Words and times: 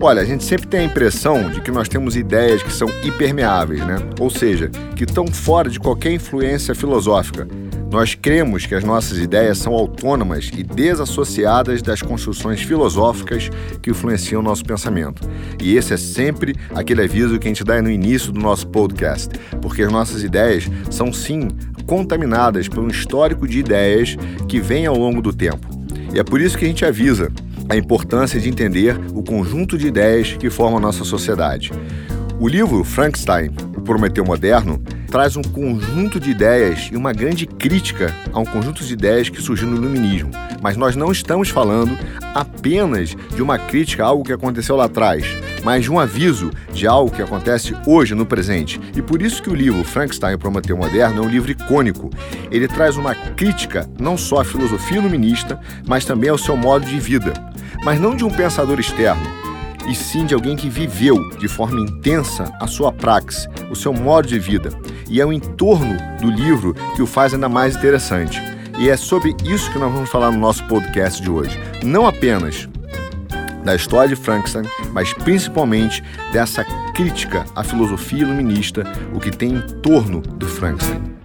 Olha, 0.00 0.22
a 0.22 0.24
gente 0.24 0.44
sempre 0.44 0.68
tem 0.68 0.80
a 0.80 0.84
impressão 0.84 1.50
de 1.50 1.60
que 1.60 1.72
nós 1.72 1.88
temos 1.88 2.16
ideias 2.16 2.62
que 2.62 2.72
são 2.72 2.88
impermeáveis, 3.04 3.84
né? 3.84 3.96
Ou 4.20 4.30
seja, 4.30 4.70
que 4.94 5.02
estão 5.02 5.26
fora 5.26 5.68
de 5.68 5.80
qualquer 5.80 6.12
influência 6.12 6.72
filosófica. 6.72 7.48
Nós 7.90 8.14
cremos 8.14 8.64
que 8.64 8.76
as 8.76 8.84
nossas 8.84 9.18
ideias 9.18 9.58
são 9.58 9.74
autônomas 9.74 10.50
e 10.56 10.62
desassociadas 10.62 11.82
das 11.82 12.00
construções 12.00 12.62
filosóficas 12.62 13.50
que 13.82 13.90
influenciam 13.90 14.40
o 14.40 14.44
nosso 14.44 14.64
pensamento. 14.64 15.28
E 15.60 15.76
esse 15.76 15.92
é 15.92 15.96
sempre 15.96 16.54
aquele 16.72 17.02
aviso 17.02 17.36
que 17.36 17.48
a 17.48 17.50
gente 17.50 17.64
dá 17.64 17.82
no 17.82 17.90
início 17.90 18.30
do 18.30 18.38
nosso 18.38 18.68
podcast, 18.68 19.30
porque 19.60 19.82
as 19.82 19.90
nossas 19.90 20.22
ideias 20.22 20.70
são 20.90 21.12
sim 21.12 21.48
contaminadas 21.86 22.68
por 22.68 22.84
um 22.84 22.88
histórico 22.88 23.48
de 23.48 23.58
ideias 23.58 24.16
que 24.46 24.60
vem 24.60 24.86
ao 24.86 24.96
longo 24.96 25.20
do 25.20 25.32
tempo. 25.32 25.66
E 26.14 26.20
é 26.20 26.22
por 26.22 26.40
isso 26.40 26.56
que 26.56 26.64
a 26.64 26.68
gente 26.68 26.84
avisa 26.84 27.32
a 27.68 27.76
importância 27.76 28.40
de 28.40 28.48
entender 28.48 28.98
o 29.14 29.22
conjunto 29.22 29.76
de 29.76 29.86
ideias 29.86 30.32
que 30.32 30.48
formam 30.48 30.78
a 30.78 30.80
nossa 30.80 31.04
sociedade. 31.04 31.70
O 32.40 32.48
livro 32.48 32.82
Frankenstein, 32.84 33.50
o 33.76 33.80
Prometeu 33.80 34.24
Moderno, 34.24 34.82
traz 35.10 35.36
um 35.36 35.42
conjunto 35.42 36.20
de 36.20 36.30
ideias 36.30 36.88
e 36.92 36.96
uma 36.96 37.12
grande 37.12 37.46
crítica 37.46 38.14
a 38.32 38.38
um 38.38 38.44
conjunto 38.44 38.84
de 38.84 38.92
ideias 38.92 39.28
que 39.28 39.42
surgiu 39.42 39.66
no 39.66 39.76
iluminismo. 39.76 40.30
Mas 40.60 40.76
nós 40.76 40.94
não 40.94 41.10
estamos 41.10 41.48
falando 41.48 41.98
apenas 42.34 43.16
de 43.34 43.42
uma 43.42 43.58
crítica 43.58 44.04
a 44.04 44.06
algo 44.06 44.24
que 44.24 44.32
aconteceu 44.32 44.76
lá 44.76 44.84
atrás, 44.84 45.24
mas 45.64 45.84
de 45.84 45.90
um 45.90 45.98
aviso 45.98 46.50
de 46.72 46.86
algo 46.86 47.10
que 47.10 47.22
acontece 47.22 47.74
hoje 47.86 48.14
no 48.14 48.26
presente. 48.26 48.80
E 48.94 49.00
por 49.00 49.22
isso 49.22 49.42
que 49.42 49.50
o 49.50 49.54
livro 49.54 49.82
Frankenstein 49.82 50.34
o 50.34 50.38
Prometeu 50.38 50.76
Moderno 50.76 51.22
é 51.22 51.26
um 51.26 51.30
livro 51.30 51.50
icônico. 51.50 52.10
Ele 52.50 52.68
traz 52.68 52.96
uma 52.96 53.14
crítica 53.14 53.88
não 53.98 54.16
só 54.16 54.40
à 54.40 54.44
filosofia 54.44 54.98
iluminista, 54.98 55.58
mas 55.86 56.04
também 56.04 56.30
ao 56.30 56.38
seu 56.38 56.56
modo 56.56 56.86
de 56.86 57.00
vida, 57.00 57.32
mas 57.82 57.98
não 57.98 58.14
de 58.14 58.24
um 58.24 58.30
pensador 58.30 58.78
externo 58.78 59.47
e 59.88 59.94
sim 59.94 60.26
de 60.26 60.34
alguém 60.34 60.56
que 60.56 60.68
viveu 60.68 61.30
de 61.38 61.48
forma 61.48 61.80
intensa 61.80 62.52
a 62.60 62.66
sua 62.66 62.92
praxe, 62.92 63.48
o 63.70 63.74
seu 63.74 63.92
modo 63.92 64.28
de 64.28 64.38
vida. 64.38 64.70
E 65.08 65.20
é 65.20 65.26
o 65.26 65.32
entorno 65.32 65.96
do 66.20 66.30
livro 66.30 66.74
que 66.94 67.02
o 67.02 67.06
faz 67.06 67.32
ainda 67.32 67.48
mais 67.48 67.76
interessante. 67.76 68.40
E 68.78 68.88
é 68.88 68.96
sobre 68.96 69.34
isso 69.44 69.72
que 69.72 69.78
nós 69.78 69.92
vamos 69.92 70.10
falar 70.10 70.30
no 70.30 70.38
nosso 70.38 70.64
podcast 70.68 71.20
de 71.22 71.30
hoje. 71.30 71.58
Não 71.82 72.06
apenas 72.06 72.68
da 73.64 73.74
história 73.74 74.08
de 74.08 74.16
Frankenstein, 74.16 74.64
mas 74.92 75.12
principalmente 75.12 76.02
dessa 76.32 76.64
crítica 76.94 77.44
à 77.56 77.64
filosofia 77.64 78.22
iluminista, 78.22 78.84
o 79.12 79.18
que 79.18 79.30
tem 79.30 79.54
em 79.54 79.60
torno 79.80 80.20
do 80.20 80.46
Frankenstein. 80.46 81.18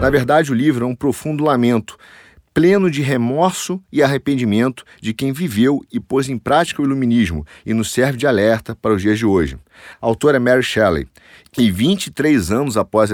Na 0.00 0.08
verdade, 0.08 0.50
o 0.50 0.54
livro 0.54 0.84
é 0.84 0.88
um 0.88 0.94
profundo 0.94 1.44
lamento 1.44 1.96
pleno 2.52 2.90
de 2.90 3.00
remorso 3.02 3.82
e 3.92 4.02
arrependimento 4.02 4.84
de 5.00 5.14
quem 5.14 5.32
viveu 5.32 5.84
e 5.92 6.00
pôs 6.00 6.28
em 6.28 6.36
prática 6.36 6.82
o 6.82 6.84
iluminismo 6.84 7.46
e 7.64 7.72
nos 7.72 7.92
serve 7.92 8.18
de 8.18 8.26
alerta 8.26 8.74
para 8.74 8.92
os 8.92 9.02
dias 9.02 9.18
de 9.18 9.26
hoje. 9.26 9.56
A 10.00 10.06
autora 10.06 10.36
é 10.36 10.40
Mary 10.40 10.62
Shelley, 10.62 11.06
e 11.58 11.70
23 11.70 12.50
anos 12.52 12.76
após 12.76 13.10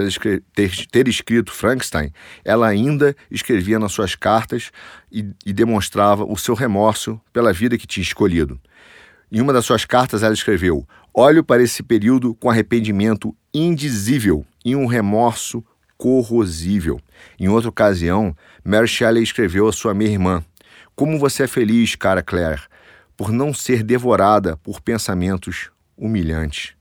ter, 0.91 1.07
escrito 1.07 1.51
Frankenstein, 1.51 2.11
ela 2.43 2.67
ainda 2.67 3.15
escrevia 3.31 3.79
nas 3.79 3.91
suas 3.91 4.15
cartas 4.15 4.71
e, 5.11 5.25
e 5.45 5.53
demonstrava 5.53 6.23
o 6.23 6.37
seu 6.37 6.53
remorso 6.53 7.19
pela 7.33 7.51
vida 7.51 7.77
que 7.77 7.87
tinha 7.87 8.03
escolhido. 8.03 8.59
Em 9.31 9.41
uma 9.41 9.51
das 9.51 9.65
suas 9.65 9.85
cartas, 9.85 10.23
ela 10.23 10.33
escreveu: 10.33 10.87
Olho 11.13 11.43
para 11.43 11.63
esse 11.63 11.81
período 11.81 12.35
com 12.35 12.49
arrependimento 12.49 13.35
indizível 13.53 14.45
e 14.63 14.75
um 14.75 14.85
remorso 14.85 15.63
corrosível. 15.97 16.99
Em 17.39 17.47
outra 17.47 17.69
ocasião, 17.69 18.35
Mary 18.63 18.87
Shelley 18.87 19.23
escreveu 19.23 19.67
à 19.67 19.73
sua 19.73 19.93
meia-irmã: 19.93 20.43
Como 20.95 21.17
você 21.19 21.43
é 21.43 21.47
feliz, 21.47 21.95
cara 21.95 22.21
Claire, 22.21 22.61
por 23.15 23.31
não 23.31 23.53
ser 23.53 23.83
devorada 23.83 24.55
por 24.57 24.79
pensamentos 24.79 25.71
humilhantes. 25.97 26.77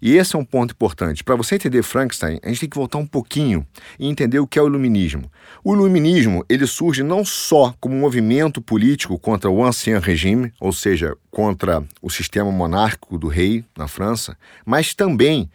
E 0.00 0.16
esse 0.16 0.36
é 0.36 0.38
um 0.38 0.44
ponto 0.44 0.72
importante. 0.72 1.24
Para 1.24 1.36
você 1.36 1.54
entender 1.54 1.82
Frankenstein, 1.82 2.38
a 2.42 2.48
gente 2.48 2.60
tem 2.60 2.68
que 2.68 2.76
voltar 2.76 2.98
um 2.98 3.06
pouquinho 3.06 3.66
e 3.98 4.06
entender 4.06 4.38
o 4.38 4.46
que 4.46 4.58
é 4.58 4.62
o 4.62 4.66
iluminismo. 4.66 5.30
O 5.64 5.74
iluminismo, 5.74 6.44
ele 6.48 6.66
surge 6.66 7.02
não 7.02 7.24
só 7.24 7.74
como 7.80 7.96
um 7.96 8.00
movimento 8.00 8.60
político 8.60 9.18
contra 9.18 9.50
o 9.50 9.64
ancien 9.64 9.98
regime, 9.98 10.52
ou 10.60 10.72
seja, 10.72 11.16
contra 11.30 11.82
o 12.02 12.10
sistema 12.10 12.52
monárquico 12.52 13.18
do 13.18 13.28
rei 13.28 13.64
na 13.76 13.88
França, 13.88 14.36
mas 14.64 14.94
também 14.94 15.50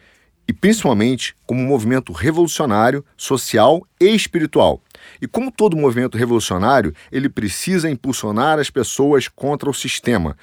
e 0.52 0.54
principalmente 0.54 1.34
como 1.48 1.62
um 1.62 1.66
movimento 1.66 2.12
revolucionário, 2.12 3.06
social 3.16 3.88
e 3.98 4.14
espiritual. 4.14 4.82
E 5.22 5.26
como 5.26 5.50
todo 5.50 5.78
movimento 5.78 6.18
revolucionário, 6.18 6.94
ele 7.10 7.30
precisa 7.30 7.90
impulsionar 7.90 8.60
as 8.60 8.70
pessoas 8.70 9.30
contra 9.30 9.70
o 9.70 9.74
sistema, 9.74 10.36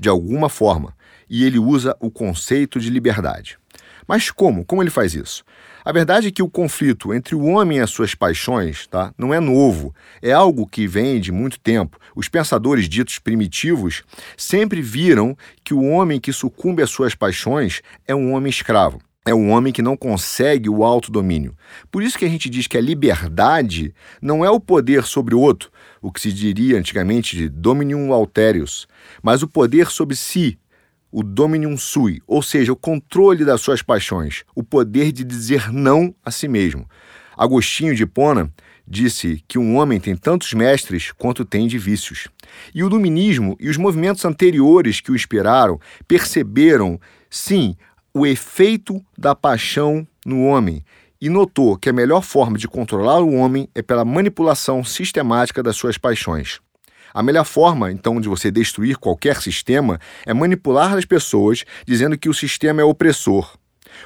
de 0.00 0.08
alguma 0.08 0.48
forma, 0.48 0.96
e 1.30 1.44
ele 1.44 1.60
usa 1.60 1.96
o 2.00 2.10
conceito 2.10 2.80
de 2.80 2.90
liberdade. 2.90 3.56
Mas 4.04 4.32
como? 4.32 4.64
Como 4.64 4.82
ele 4.82 4.90
faz 4.90 5.14
isso? 5.14 5.44
A 5.84 5.92
verdade 5.92 6.26
é 6.26 6.32
que 6.32 6.42
o 6.42 6.50
conflito 6.50 7.14
entre 7.14 7.36
o 7.36 7.44
homem 7.44 7.78
e 7.78 7.80
as 7.80 7.90
suas 7.90 8.16
paixões 8.16 8.88
tá, 8.88 9.14
não 9.16 9.32
é 9.32 9.38
novo, 9.38 9.94
é 10.20 10.32
algo 10.32 10.66
que 10.66 10.88
vem 10.88 11.20
de 11.20 11.30
muito 11.30 11.60
tempo. 11.60 12.00
Os 12.16 12.28
pensadores 12.28 12.88
ditos 12.88 13.20
primitivos 13.20 14.02
sempre 14.36 14.82
viram 14.82 15.36
que 15.62 15.72
o 15.72 15.84
homem 15.84 16.18
que 16.18 16.32
sucumbe 16.32 16.82
às 16.82 16.90
suas 16.90 17.14
paixões 17.14 17.80
é 18.08 18.14
um 18.14 18.32
homem 18.32 18.50
escravo 18.50 19.00
é 19.24 19.34
um 19.34 19.50
homem 19.50 19.72
que 19.72 19.82
não 19.82 19.96
consegue 19.96 20.68
o 20.68 20.84
autodomínio. 20.84 21.56
Por 21.90 22.02
isso 22.02 22.18
que 22.18 22.24
a 22.24 22.28
gente 22.28 22.50
diz 22.50 22.66
que 22.66 22.76
a 22.76 22.80
liberdade 22.80 23.94
não 24.20 24.44
é 24.44 24.50
o 24.50 24.58
poder 24.58 25.04
sobre 25.04 25.34
o 25.34 25.40
outro, 25.40 25.70
o 26.00 26.10
que 26.10 26.20
se 26.20 26.32
diria 26.32 26.78
antigamente 26.78 27.36
de 27.36 27.48
dominium 27.48 28.12
alterius, 28.12 28.88
mas 29.22 29.42
o 29.42 29.48
poder 29.48 29.86
sobre 29.88 30.16
si, 30.16 30.58
o 31.10 31.22
dominium 31.22 31.76
sui, 31.76 32.20
ou 32.26 32.42
seja, 32.42 32.72
o 32.72 32.76
controle 32.76 33.44
das 33.44 33.60
suas 33.60 33.82
paixões, 33.82 34.44
o 34.56 34.62
poder 34.62 35.12
de 35.12 35.22
dizer 35.22 35.72
não 35.72 36.12
a 36.24 36.30
si 36.30 36.48
mesmo. 36.48 36.88
Agostinho 37.36 37.94
de 37.94 38.02
Hipona 38.02 38.52
disse 38.86 39.42
que 39.46 39.58
um 39.58 39.76
homem 39.76 40.00
tem 40.00 40.16
tantos 40.16 40.52
mestres 40.52 41.12
quanto 41.12 41.44
tem 41.44 41.68
de 41.68 41.78
vícios. 41.78 42.28
E 42.74 42.82
o 42.82 42.88
dominismo 42.88 43.56
e 43.60 43.68
os 43.68 43.76
movimentos 43.76 44.24
anteriores 44.24 45.00
que 45.00 45.12
o 45.12 45.14
inspiraram 45.14 45.78
perceberam, 46.08 47.00
sim, 47.30 47.76
o 48.14 48.26
efeito 48.26 49.02
da 49.16 49.34
paixão 49.34 50.06
no 50.24 50.44
homem 50.44 50.84
e 51.20 51.28
notou 51.28 51.78
que 51.78 51.88
a 51.88 51.92
melhor 51.92 52.22
forma 52.22 52.58
de 52.58 52.68
controlar 52.68 53.20
o 53.20 53.32
homem 53.34 53.68
é 53.74 53.80
pela 53.80 54.04
manipulação 54.04 54.84
sistemática 54.84 55.62
das 55.62 55.76
suas 55.76 55.96
paixões. 55.96 56.60
A 57.14 57.22
melhor 57.22 57.44
forma, 57.44 57.92
então, 57.92 58.20
de 58.20 58.28
você 58.28 58.50
destruir 58.50 58.96
qualquer 58.96 59.40
sistema 59.40 60.00
é 60.26 60.34
manipular 60.34 60.94
as 60.94 61.04
pessoas 61.04 61.64
dizendo 61.86 62.18
que 62.18 62.28
o 62.28 62.34
sistema 62.34 62.80
é 62.80 62.84
opressor. 62.84 63.56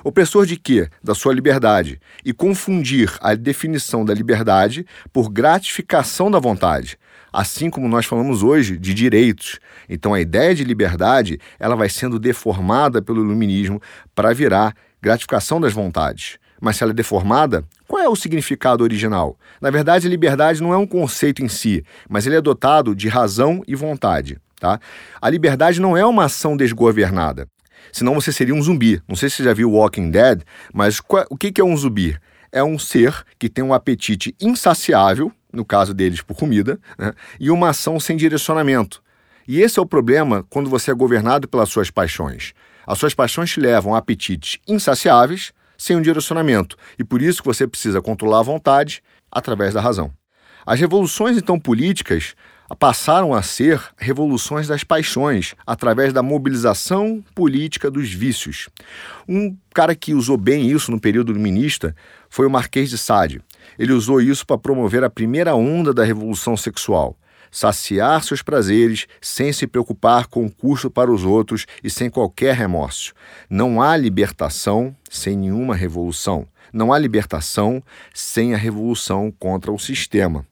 Opressor 0.05 0.45
de 0.45 0.56
quê? 0.56 0.89
Da 1.03 1.15
sua 1.15 1.33
liberdade. 1.33 2.00
E 2.25 2.33
confundir 2.33 3.16
a 3.21 3.34
definição 3.34 4.05
da 4.05 4.12
liberdade 4.12 4.84
por 5.12 5.31
gratificação 5.31 6.31
da 6.31 6.39
vontade 6.39 6.99
assim 7.37 7.69
como 7.69 7.87
nós 7.87 8.07
falamos 8.07 8.43
hoje 8.43 8.79
de 8.79 8.95
direitos. 8.95 9.61
Então 9.91 10.15
a 10.15 10.21
ideia 10.21 10.55
de 10.55 10.65
liberdade, 10.65 11.39
ela 11.59 11.77
vai 11.77 11.91
sendo 11.91 12.19
deformada 12.19 13.03
pelo 13.03 13.23
iluminismo 13.23 13.79
para 14.15 14.33
virar 14.33 14.75
gratificação 15.03 15.61
das 15.61 15.75
vontades. 15.75 16.39
Mas 16.59 16.77
se 16.77 16.83
ela 16.83 16.93
é 16.93 16.95
deformada, 16.95 17.63
qual 17.87 18.03
é 18.03 18.09
o 18.09 18.17
significado 18.17 18.83
original? 18.83 19.39
Na 19.61 19.69
verdade, 19.71 20.09
liberdade 20.09 20.63
não 20.63 20.73
é 20.73 20.79
um 20.79 20.87
conceito 20.87 21.45
em 21.45 21.49
si, 21.49 21.85
mas 22.09 22.27
ele 22.27 22.37
é 22.37 22.41
dotado 22.41 22.95
de 22.97 23.07
razão 23.07 23.63
e 23.69 23.75
vontade. 23.75 24.39
Tá? 24.59 24.81
A 25.21 25.29
liberdade 25.29 25.79
não 25.79 25.95
é 25.95 26.07
uma 26.07 26.25
ação 26.25 26.57
desgovernada. 26.57 27.47
Senão 27.93 28.15
você 28.15 28.33
seria 28.33 28.55
um 28.55 28.63
zumbi. 28.63 29.03
Não 29.07 29.15
sei 29.15 29.29
se 29.29 29.37
você 29.37 29.45
já 29.45 29.53
viu 29.53 29.73
Walking 29.73 30.11
Dead, 30.11 30.41
mas 30.73 31.03
o 31.29 31.37
que 31.37 31.61
é 31.61 31.65
um 31.65 31.77
zumbi? 31.77 32.17
É 32.51 32.65
um 32.65 32.79
ser 32.79 33.15
que 33.39 33.51
tem 33.51 33.63
um 33.63 33.75
apetite 33.75 34.35
insaciável, 34.41 35.31
no 35.56 35.65
caso 35.65 35.93
deles 35.93 36.21
por 36.21 36.37
comida, 36.37 36.78
né? 36.99 37.12
e 37.41 37.51
uma 37.51 37.71
ação 37.71 37.98
sem 37.98 38.16
direcionamento. 38.16 39.03
E 39.48 39.60
esse 39.60 39.78
é 39.78 39.83
o 39.83 39.86
problema 39.86 40.45
quando 40.51 40.69
você 40.69 40.91
é 40.91 40.95
governado 40.95 41.48
pelas 41.48 41.69
suas 41.69 41.91
paixões. 41.91 42.53
As 42.86 42.98
suas 42.98 43.15
paixões 43.15 43.51
te 43.51 43.59
levam 43.59 43.95
a 43.95 43.98
apetites 43.98 44.59
insaciáveis 44.69 45.53
sem 45.78 45.97
um 45.97 46.03
direcionamento, 46.03 46.77
e 46.98 47.04
por 47.04 47.21
isso 47.21 47.42
que 47.42 47.48
você 47.48 47.66
precisa 47.66 48.01
controlar 48.01 48.41
a 48.41 48.45
vontade 48.45 49.03
através 49.31 49.75
da 49.75 49.81
razão. 49.81 50.10
As 50.65 50.81
revoluções 50.81 51.36
então 51.36 51.60
políticas 51.60 52.34
passaram 52.75 53.33
a 53.33 53.42
ser 53.42 53.81
revoluções 53.97 54.66
das 54.66 54.83
paixões, 54.83 55.54
através 55.65 56.13
da 56.13 56.22
mobilização 56.22 57.22
política 57.34 57.91
dos 57.91 58.13
vícios. 58.13 58.69
Um 59.28 59.57
cara 59.72 59.95
que 59.95 60.15
usou 60.15 60.36
bem 60.36 60.69
isso 60.69 60.91
no 60.91 61.01
período 61.01 61.31
iluminista 61.31 61.95
foi 62.28 62.47
o 62.47 62.51
Marquês 62.51 62.91
de 62.91 62.98
Sade. 62.98 63.41
Ele 63.78 63.92
usou 63.92 64.21
isso 64.21 64.47
para 64.47 64.59
promover 64.59 65.04
a 65.04 65.10
primeira 65.10 65.54
onda 65.54 65.92
da 65.92 66.04
revolução 66.04 66.57
sexual. 66.57 67.16
Saciar 67.51 68.22
seus 68.22 68.42
prazeres 68.42 69.07
sem 69.21 69.53
se 69.53 69.66
preocupar 69.66 70.27
com 70.27 70.45
o 70.45 70.51
custo 70.51 70.91
para 70.91 71.10
os 71.10 71.24
outros 71.24 71.65
e 71.83 71.89
sem 71.89 72.10
qualquer 72.10 72.54
remorso. 72.54 73.15
Não 73.48 73.80
há 73.80 73.97
libertação 73.97 74.95
sem 75.09 75.36
nenhuma 75.36 75.74
revolução. 75.74 76.47
Não 76.72 76.92
há 76.92 76.98
libertação 76.98 77.83
sem 78.13 78.53
a 78.53 78.59
revolução 78.59 79.33
contra 79.39 79.72
o 79.72 79.78
sistema. 79.78 80.45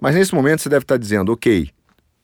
Mas 0.00 0.14
nesse 0.14 0.34
momento 0.34 0.62
você 0.62 0.68
deve 0.68 0.84
estar 0.84 0.96
dizendo, 0.96 1.32
ok, 1.32 1.70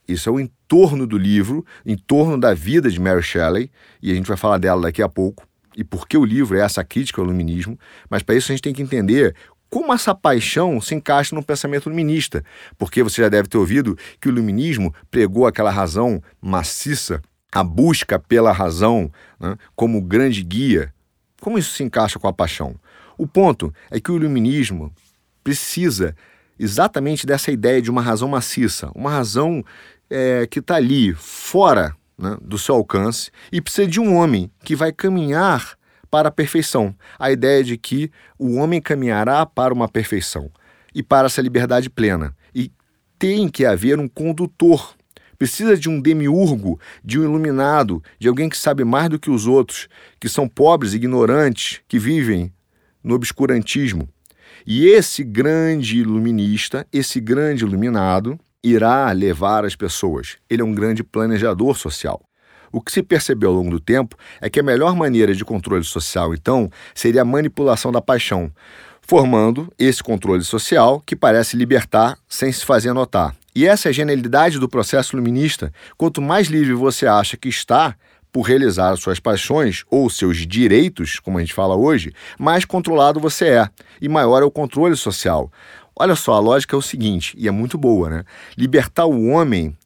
Isso 0.07 0.29
é 0.29 0.33
o 0.33 0.41
entorno 0.41 1.07
do 1.07 1.17
livro, 1.17 1.65
em 1.87 1.97
torno 1.97 2.39
da 2.39 2.53
vida 2.55 2.91
de 2.91 3.01
Mary 3.01 3.23
Shelley, 3.23 3.71
e 4.03 4.11
a 4.11 4.15
gente 4.15 4.27
vai 4.27 4.37
falar 4.37 4.59
dela 4.59 4.83
daqui 4.83 5.01
a 5.03 5.09
pouco, 5.09 5.47
e 5.77 5.85
por 5.85 6.07
que 6.07 6.17
o 6.19 6.25
livro 6.25 6.59
é 6.59 6.61
essa 6.61 6.85
crítica 6.85 7.21
ao 7.21 7.27
iluminismo, 7.27 7.79
mas 8.11 8.23
para 8.23 8.35
isso 8.35 8.51
a 8.51 8.55
gente 8.55 8.63
tem 8.63 8.75
que 8.75 8.83
entender 8.83 9.35
como 9.73 9.91
essa 9.91 10.15
paixão 10.15 10.83
se 10.83 10.95
encaixa 10.95 11.35
no 11.35 11.43
pensamento 11.43 11.89
iluminista, 11.89 12.45
porque 12.77 13.03
você 13.03 13.23
já 13.23 13.31
deve 13.31 13.49
ter 13.49 13.57
ouvido 13.57 13.97
que 14.21 14.29
o 14.29 14.31
iluminismo 14.31 14.95
pregou 15.11 15.47
aquela 15.47 15.71
razão 15.71 16.23
maciça, 16.43 17.23
a 17.51 17.65
busca 17.65 18.19
pela 18.19 18.53
razão 18.53 19.11
né, 19.41 19.57
como 19.75 20.03
grande 20.03 20.43
guia. 20.43 20.93
Como 21.41 21.59
isso 21.59 21.73
se 21.73 21.83
encaixa 21.83 22.19
com 22.19 22.29
a 22.29 22.35
paixão? 22.35 22.77
O 23.17 23.27
ponto 23.27 23.73
é 23.91 23.99
que 23.99 24.13
o 24.13 24.17
iluminismo 24.17 24.93
precisa 25.43 26.15
exatamente 26.59 27.27
dessa 27.27 27.51
ideia 27.51 27.81
de 27.81 27.91
uma 27.91 28.03
razão 28.03 28.29
maciça, 28.29 28.91
uma 28.95 29.11
razão 29.11 29.65
é, 30.11 30.47
que 30.47 30.59
está 30.59 30.75
ali, 30.77 31.15
fora 31.15 31.97
né, 32.19 32.37
do 32.43 32.59
seu 32.59 32.75
alcance, 32.75 33.31
e 33.51 33.59
precisa 33.59 33.89
de 33.89 33.99
um 33.99 34.17
homem 34.17 34.51
que 34.63 34.77
vai 34.77 34.93
caminhar 34.93 35.79
para 36.13 36.29
a 36.29 36.31
perfeição. 36.31 36.95
A 37.19 37.33
ideia 37.33 37.65
de 37.65 37.79
que 37.79 38.11
o 38.39 38.57
homem 38.57 38.83
caminhará 38.83 39.47
para 39.47 39.73
uma 39.73 39.89
perfeição 39.89 40.51
e 40.95 41.03
para 41.03 41.25
essa 41.25 41.41
liberdade 41.41 41.89
plena. 41.89 42.37
E 42.55 42.71
tem 43.19 43.49
que 43.49 43.65
haver 43.65 43.99
um 43.99 44.07
condutor. 44.07 44.95
Precisa 45.39 45.75
de 45.75 45.89
um 45.89 45.99
demiurgo, 45.99 46.79
de 47.03 47.19
um 47.19 47.25
iluminado, 47.25 48.03
de 48.19 48.29
alguém 48.29 48.51
que 48.51 48.59
sabe 48.59 48.85
mais 48.85 49.09
do 49.09 49.19
que 49.19 49.31
os 49.31 49.47
outros, 49.47 49.89
que 50.21 50.29
são 50.29 50.47
pobres, 50.47 50.93
ignorantes, 50.93 51.81
que 51.89 51.99
vivem 51.99 52.53
no 53.03 53.15
obscurantismo. 53.15 54.07
E 54.67 54.87
esse 54.87 55.25
grande 55.25 55.99
iluminista, 55.99 56.87
esse 56.93 57.21
grande 57.21 57.65
iluminado, 57.65 58.39
irá 58.63 59.11
levar 59.13 59.65
as 59.65 59.75
pessoas. 59.75 60.37
Ele 60.49 60.61
é 60.61 60.65
um 60.65 60.75
grande 60.75 61.03
planejador 61.03 61.77
social. 61.77 62.23
O 62.73 62.81
que 62.81 62.91
se 62.91 63.03
percebeu 63.03 63.51
ao 63.51 63.57
longo 63.57 63.71
do 63.71 63.79
tempo 63.79 64.17
é 64.41 64.49
que 64.49 64.59
a 64.59 64.63
melhor 64.63 64.97
maneira 64.97 65.35
de 65.35 65.45
controle 65.45 65.85
social, 65.85 66.33
então, 66.33 66.71
seria 66.95 67.23
a 67.23 67.25
manipulação 67.25 67.93
da 67.93 68.01
paixão, 68.01 68.51
formando 69.03 69.71
esse 69.79 70.03
controle 70.03 70.43
social 70.43 71.03
que 71.05 71.15
parece 71.15 71.57
libertar 71.57 72.17
sem 72.27 72.51
se 72.51 72.65
fazer 72.65 72.93
notar. 72.93 73.35
E 73.55 73.67
essa 73.67 73.89
é 73.89 73.91
a 73.91 73.93
genialidade 73.93 74.59
do 74.59 74.69
processo 74.69 75.15
iluminista. 75.15 75.71
Quanto 75.99 76.23
mais 76.23 76.49
livre 76.49 76.73
você 76.73 77.07
acha 77.07 77.37
que 77.37 77.51
está, 77.51 77.95
por 78.33 78.43
realizar 78.43 78.97
suas 78.97 79.21
paixões 79.21 79.85
ou 79.91 80.09
seus 80.09 80.47
direitos, 80.47 81.21
como 81.21 81.37
a 81.37 81.43
gente 81.43 81.53
fala 81.53 81.77
hoje, 81.77 82.15
mais 82.39 82.65
controlado 82.65 83.21
você 83.21 83.49
é 83.49 83.69
e 84.01 84.09
maior 84.09 84.43
é 84.43 84.47
o 84.47 84.51
controle 84.51 84.97
social. 84.97 85.53
Olha 85.95 86.17
só, 86.17 86.33
a 86.33 86.41
lógica 86.41 86.75
é 86.75 86.79
o 86.79 86.83
seguinte, 86.83 87.35
e 87.39 87.47
é 87.47 87.51
muito 87.51 87.77
boa, 87.77 88.09
né? 88.09 88.25
Libertar 88.57 89.05
o 89.05 89.29
homem 89.29 89.77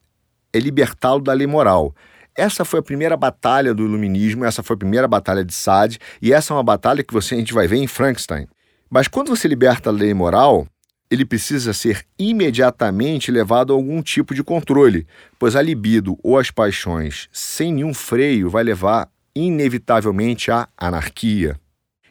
é 0.53 0.61
libertá-lo 0.61 1.21
da 1.21 1.33
lei 1.33 1.49
moral. 1.49 1.93
Essa 2.37 2.65
foi 2.65 2.81
a 2.81 2.83
primeira 2.83 3.17
batalha 3.17 3.73
do 3.73 3.85
iluminismo, 3.85 4.45
essa 4.45 4.63
foi 4.63 4.75
a 4.75 4.79
primeira 4.79 5.09
batalha 5.09 5.45
de 5.45 5.55
Sade, 5.55 5.99
e 6.21 6.33
essa 6.33 6.53
é 6.53 6.57
uma 6.57 6.63
batalha 6.63 7.03
que 7.03 7.15
você, 7.15 7.35
a 7.35 7.39
gente 7.39 7.55
vai 7.55 7.67
ver 7.67 7.77
em 7.77 7.87
Frankenstein. 7.87 8.47
Mas 8.91 9.09
quando 9.09 9.29
você 9.29 9.49
liberta 9.49 9.89
a 9.89 9.93
lei 9.93 10.13
moral, 10.13 10.67
ele 11.11 11.25
precisa 11.25 11.73
ser 11.73 12.05
imediatamente 12.19 13.31
levado 13.31 13.73
a 13.73 13.77
algum 13.77 14.03
tipo 14.03 14.35
de 14.35 14.43
controle, 14.43 15.07
pois 15.39 15.57
a 15.57 15.63
libido 15.63 16.19
ou 16.23 16.39
as 16.39 16.51
paixões 16.51 17.29
sem 17.33 17.73
nenhum 17.73 17.95
freio 17.95 18.51
vai 18.51 18.63
levar 18.63 19.09
inevitavelmente 19.35 20.51
à 20.51 20.69
anarquia. 20.77 21.59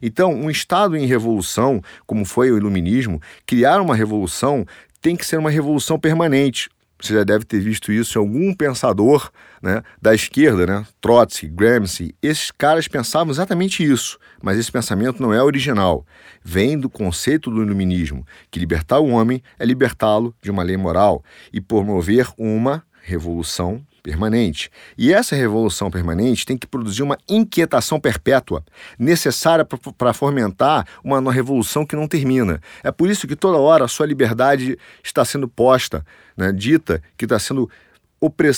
Então, 0.01 0.33
um 0.33 0.49
Estado 0.49 0.97
em 0.97 1.05
revolução, 1.05 1.81
como 2.05 2.25
foi 2.25 2.51
o 2.51 2.57
Iluminismo, 2.57 3.21
criar 3.45 3.81
uma 3.81 3.95
revolução 3.95 4.65
tem 5.01 5.15
que 5.15 5.25
ser 5.25 5.37
uma 5.37 5.51
revolução 5.51 5.99
permanente, 5.99 6.69
você 7.05 7.13
já 7.13 7.23
deve 7.23 7.45
ter 7.45 7.59
visto 7.59 7.91
isso 7.91 8.17
em 8.17 8.21
algum 8.21 8.53
pensador 8.53 9.31
né, 9.61 9.81
da 10.01 10.13
esquerda, 10.13 10.65
né? 10.65 10.85
Trotsky, 10.99 11.47
Gramsci. 11.47 12.15
Esses 12.21 12.51
caras 12.51 12.87
pensavam 12.87 13.31
exatamente 13.31 13.83
isso, 13.83 14.17
mas 14.41 14.57
esse 14.57 14.71
pensamento 14.71 15.21
não 15.21 15.33
é 15.33 15.41
original. 15.41 16.05
Vem 16.43 16.77
do 16.77 16.89
conceito 16.89 17.49
do 17.49 17.61
iluminismo, 17.61 18.25
que 18.49 18.59
libertar 18.59 18.99
o 18.99 19.09
homem 19.09 19.41
é 19.59 19.65
libertá-lo 19.65 20.35
de 20.41 20.51
uma 20.51 20.63
lei 20.63 20.77
moral 20.77 21.23
e 21.51 21.61
promover 21.61 22.27
uma 22.37 22.83
revolução 23.01 23.85
permanente. 24.05 24.69
E 24.95 25.11
essa 25.11 25.35
revolução 25.35 25.89
permanente 25.89 26.45
tem 26.45 26.55
que 26.55 26.67
produzir 26.67 27.01
uma 27.01 27.17
inquietação 27.27 27.99
perpétua, 27.99 28.63
necessária 28.99 29.65
para 29.65 30.13
fomentar 30.13 30.85
uma 31.03 31.33
revolução 31.33 31.83
que 31.83 31.95
não 31.95 32.07
termina. 32.07 32.61
É 32.83 32.91
por 32.91 33.09
isso 33.09 33.27
que 33.27 33.35
toda 33.35 33.57
hora 33.57 33.85
a 33.85 33.87
sua 33.87 34.05
liberdade 34.05 34.77
está 35.03 35.25
sendo 35.25 35.47
posta, 35.47 36.05
né, 36.37 36.51
dita 36.51 37.01
que 37.17 37.25
está 37.25 37.39
sendo 37.39 37.67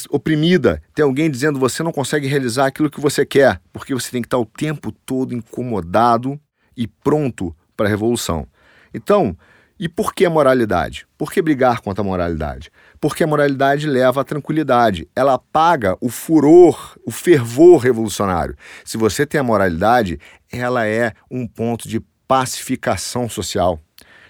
oprimida. 0.09 0.81
Tem 0.93 1.05
alguém 1.05 1.31
dizendo 1.31 1.57
você 1.57 1.81
não 1.81 1.93
consegue 1.93 2.27
realizar 2.27 2.67
aquilo 2.67 2.89
que 2.89 2.99
você 2.99 3.25
quer, 3.25 3.61
porque 3.71 3.93
você 3.93 4.11
tem 4.11 4.21
que 4.21 4.27
estar 4.27 4.37
o 4.37 4.45
tempo 4.45 4.91
todo 4.91 5.33
incomodado 5.33 6.37
e 6.75 6.87
pronto 6.87 7.55
para 7.77 7.85
a 7.85 7.89
revolução. 7.89 8.45
Então, 8.93 9.37
e 9.79 9.87
por 9.87 10.13
que 10.13 10.27
moralidade? 10.27 11.07
Por 11.17 11.31
que 11.31 11.41
brigar 11.41 11.81
contra 11.81 12.01
a 12.01 12.05
moralidade? 12.05 12.71
Porque 12.99 13.23
a 13.23 13.27
moralidade 13.27 13.87
leva 13.87 14.21
à 14.21 14.23
tranquilidade, 14.23 15.07
ela 15.15 15.35
apaga 15.35 15.95
o 16.01 16.09
furor, 16.09 16.97
o 17.05 17.11
fervor 17.11 17.79
revolucionário. 17.79 18.55
Se 18.83 18.97
você 18.97 19.25
tem 19.25 19.39
a 19.39 19.43
moralidade, 19.43 20.19
ela 20.51 20.85
é 20.85 21.13
um 21.29 21.47
ponto 21.47 21.87
de 21.87 21.99
pacificação 22.27 23.29
social, 23.29 23.79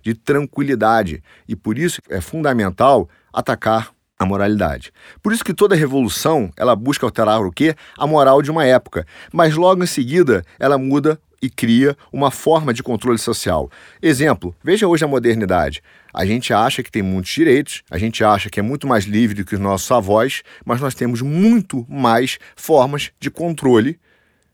de 0.03 0.13
tranquilidade, 0.13 1.23
e 1.47 1.55
por 1.55 1.77
isso 1.77 2.01
é 2.09 2.21
fundamental 2.21 3.09
atacar 3.33 3.91
a 4.19 4.25
moralidade. 4.25 4.91
Por 5.21 5.31
isso 5.31 5.45
que 5.45 5.53
toda 5.53 5.75
revolução, 5.75 6.51
ela 6.57 6.75
busca 6.75 7.05
alterar 7.05 7.41
o 7.41 7.51
quê? 7.51 7.75
A 7.97 8.07
moral 8.07 8.41
de 8.41 8.49
uma 8.49 8.65
época, 8.65 9.05
mas 9.31 9.55
logo 9.55 9.83
em 9.83 9.87
seguida 9.87 10.43
ela 10.59 10.77
muda 10.77 11.19
e 11.41 11.49
cria 11.49 11.95
uma 12.11 12.31
forma 12.31 12.73
de 12.73 12.81
controle 12.81 13.17
social. 13.17 13.69
Exemplo, 14.01 14.55
veja 14.63 14.87
hoje 14.87 15.05
a 15.05 15.07
modernidade. 15.07 15.81
A 16.13 16.25
gente 16.25 16.53
acha 16.53 16.81
que 16.81 16.91
tem 16.91 17.01
muitos 17.01 17.31
direitos, 17.31 17.83
a 17.89 17.97
gente 17.97 18.23
acha 18.23 18.49
que 18.49 18.59
é 18.59 18.63
muito 18.63 18.87
mais 18.87 19.05
livre 19.05 19.35
do 19.35 19.45
que 19.45 19.55
os 19.55 19.61
nossos 19.61 19.89
avós, 19.91 20.41
mas 20.65 20.81
nós 20.81 20.95
temos 20.95 21.21
muito 21.21 21.85
mais 21.87 22.39
formas 22.55 23.11
de 23.19 23.29
controle 23.29 23.99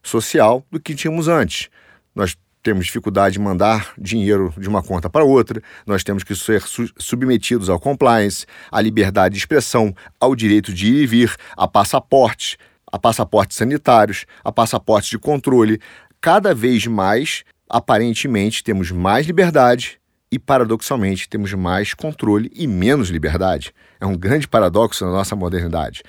social 0.01 0.65
do 0.69 0.79
que 0.79 0.93
tínhamos 0.93 1.27
antes. 1.27 1.69
Nós 2.13 2.35
temos 2.63 2.85
dificuldade 2.85 3.33
de 3.33 3.39
mandar 3.39 3.93
dinheiro 3.97 4.53
de 4.57 4.69
uma 4.69 4.81
conta 4.81 5.09
para 5.09 5.23
outra, 5.23 5.61
nós 5.85 6.03
temos 6.03 6.23
que 6.23 6.33
ser 6.33 6.61
su 6.61 6.87
submetidos 6.97 7.69
ao 7.69 7.79
compliance, 7.79 8.45
à 8.71 8.81
liberdade 8.81 9.33
de 9.33 9.39
expressão, 9.39 9.93
ao 10.19 10.33
direito 10.33 10.73
de 10.73 10.87
ir 10.87 11.03
e 11.03 11.07
vir, 11.07 11.35
a 11.57 11.67
passaportes, 11.67 12.57
a 12.89 12.97
passaportes 12.97 13.57
sanitários, 13.57 14.25
a 14.43 14.51
passaportes 14.51 15.09
de 15.09 15.19
controle, 15.19 15.79
cada 16.23 16.53
vez 16.53 16.87
mais, 16.87 17.43
aparentemente, 17.69 18.63
temos 18.63 18.89
mais 18.91 19.27
liberdade 19.27 19.99
e, 20.31 20.39
paradoxalmente, 20.39 21.27
temos 21.27 21.53
mais 21.53 21.93
controle 21.93 22.49
e 22.55 22.65
menos 22.65 23.09
liberdade. 23.09 23.73
É 23.99 24.05
um 24.05 24.15
grande 24.15 24.47
paradoxo 24.47 25.03
na 25.03 25.11
nossa 25.11 25.35
modernidade. 25.35 26.01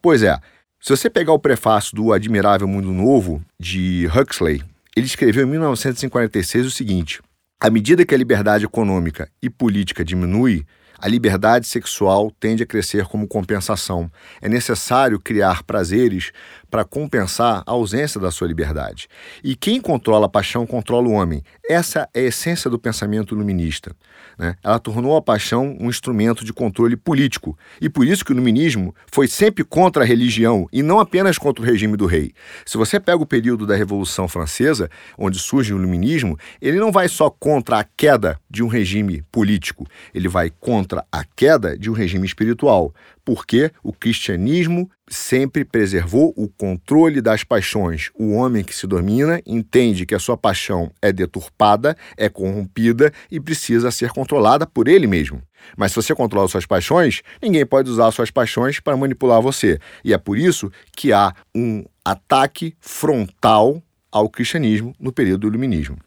Pois 0.00 0.22
é, 0.22 0.38
se 0.80 0.90
você 0.90 1.10
pegar 1.10 1.32
o 1.32 1.38
prefácio 1.40 1.96
do 1.96 2.12
Admirável 2.12 2.68
Mundo 2.68 2.92
Novo, 2.92 3.44
de 3.58 4.08
Huxley, 4.14 4.62
ele 4.94 5.06
escreveu 5.06 5.44
em 5.44 5.50
1946 5.50 6.66
o 6.66 6.70
seguinte: 6.70 7.20
À 7.60 7.68
medida 7.68 8.06
que 8.06 8.14
a 8.14 8.18
liberdade 8.18 8.66
econômica 8.66 9.28
e 9.42 9.50
política 9.50 10.04
diminui, 10.04 10.64
a 10.98 11.08
liberdade 11.08 11.66
sexual 11.66 12.30
tende 12.40 12.62
a 12.62 12.66
crescer 12.66 13.06
como 13.06 13.26
compensação. 13.26 14.10
É 14.40 14.48
necessário 14.48 15.20
criar 15.20 15.62
prazeres 15.62 16.32
para 16.70 16.84
compensar 16.84 17.62
a 17.66 17.72
ausência 17.72 18.20
da 18.20 18.30
sua 18.30 18.48
liberdade. 18.48 19.08
E 19.42 19.54
quem 19.54 19.80
controla 19.80 20.26
a 20.26 20.28
paixão 20.28 20.66
controla 20.66 21.08
o 21.08 21.12
homem. 21.12 21.42
Essa 21.68 22.08
é 22.12 22.20
a 22.20 22.24
essência 22.24 22.70
do 22.70 22.78
pensamento 22.78 23.34
iluminista. 23.34 23.94
Né? 24.38 24.54
Ela 24.62 24.78
tornou 24.78 25.16
a 25.16 25.22
paixão 25.22 25.76
um 25.80 25.88
instrumento 25.88 26.44
de 26.44 26.52
controle 26.52 26.96
político. 26.96 27.58
E 27.80 27.88
por 27.88 28.06
isso 28.06 28.24
que 28.24 28.32
o 28.32 28.34
iluminismo 28.34 28.94
foi 29.10 29.26
sempre 29.26 29.64
contra 29.64 30.02
a 30.02 30.06
religião 30.06 30.68
e 30.72 30.82
não 30.82 31.00
apenas 31.00 31.38
contra 31.38 31.62
o 31.62 31.66
regime 31.66 31.96
do 31.96 32.06
rei. 32.06 32.32
Se 32.64 32.76
você 32.76 33.00
pega 33.00 33.22
o 33.22 33.26
período 33.26 33.66
da 33.66 33.74
Revolução 33.74 34.28
Francesa, 34.28 34.90
onde 35.16 35.38
surge 35.38 35.72
o 35.72 35.78
iluminismo, 35.78 36.38
ele 36.60 36.78
não 36.78 36.92
vai 36.92 37.08
só 37.08 37.30
contra 37.30 37.78
a 37.78 37.84
queda 37.84 38.38
de 38.50 38.62
um 38.62 38.68
regime 38.68 39.22
político, 39.32 39.86
ele 40.14 40.28
vai 40.28 40.50
contra 40.50 41.04
a 41.10 41.24
queda 41.24 41.78
de 41.78 41.90
um 41.90 41.94
regime 41.94 42.26
espiritual 42.26 42.94
porque 43.26 43.72
o 43.82 43.92
cristianismo 43.92 44.88
sempre 45.08 45.64
preservou 45.64 46.32
o 46.36 46.48
controle 46.48 47.20
das 47.20 47.42
paixões. 47.42 48.08
O 48.14 48.34
homem 48.34 48.62
que 48.62 48.74
se 48.74 48.86
domina 48.86 49.42
entende 49.44 50.06
que 50.06 50.14
a 50.14 50.18
sua 50.20 50.36
paixão 50.36 50.92
é 51.02 51.12
deturpada, 51.12 51.96
é 52.16 52.28
corrompida 52.28 53.12
e 53.28 53.40
precisa 53.40 53.90
ser 53.90 54.10
controlada 54.10 54.64
por 54.64 54.86
ele 54.86 55.08
mesmo. 55.08 55.42
Mas 55.76 55.90
se 55.90 55.96
você 55.96 56.14
controla 56.14 56.46
suas 56.46 56.66
paixões, 56.66 57.22
ninguém 57.42 57.66
pode 57.66 57.90
usar 57.90 58.12
suas 58.12 58.30
paixões 58.30 58.78
para 58.78 58.96
manipular 58.96 59.42
você. 59.42 59.80
E 60.04 60.14
é 60.14 60.18
por 60.18 60.38
isso 60.38 60.70
que 60.96 61.12
há 61.12 61.34
um 61.52 61.84
ataque 62.04 62.76
frontal 62.80 63.82
ao 64.12 64.30
cristianismo 64.30 64.94
no 65.00 65.12
período 65.12 65.40
do 65.40 65.48
iluminismo. 65.48 65.98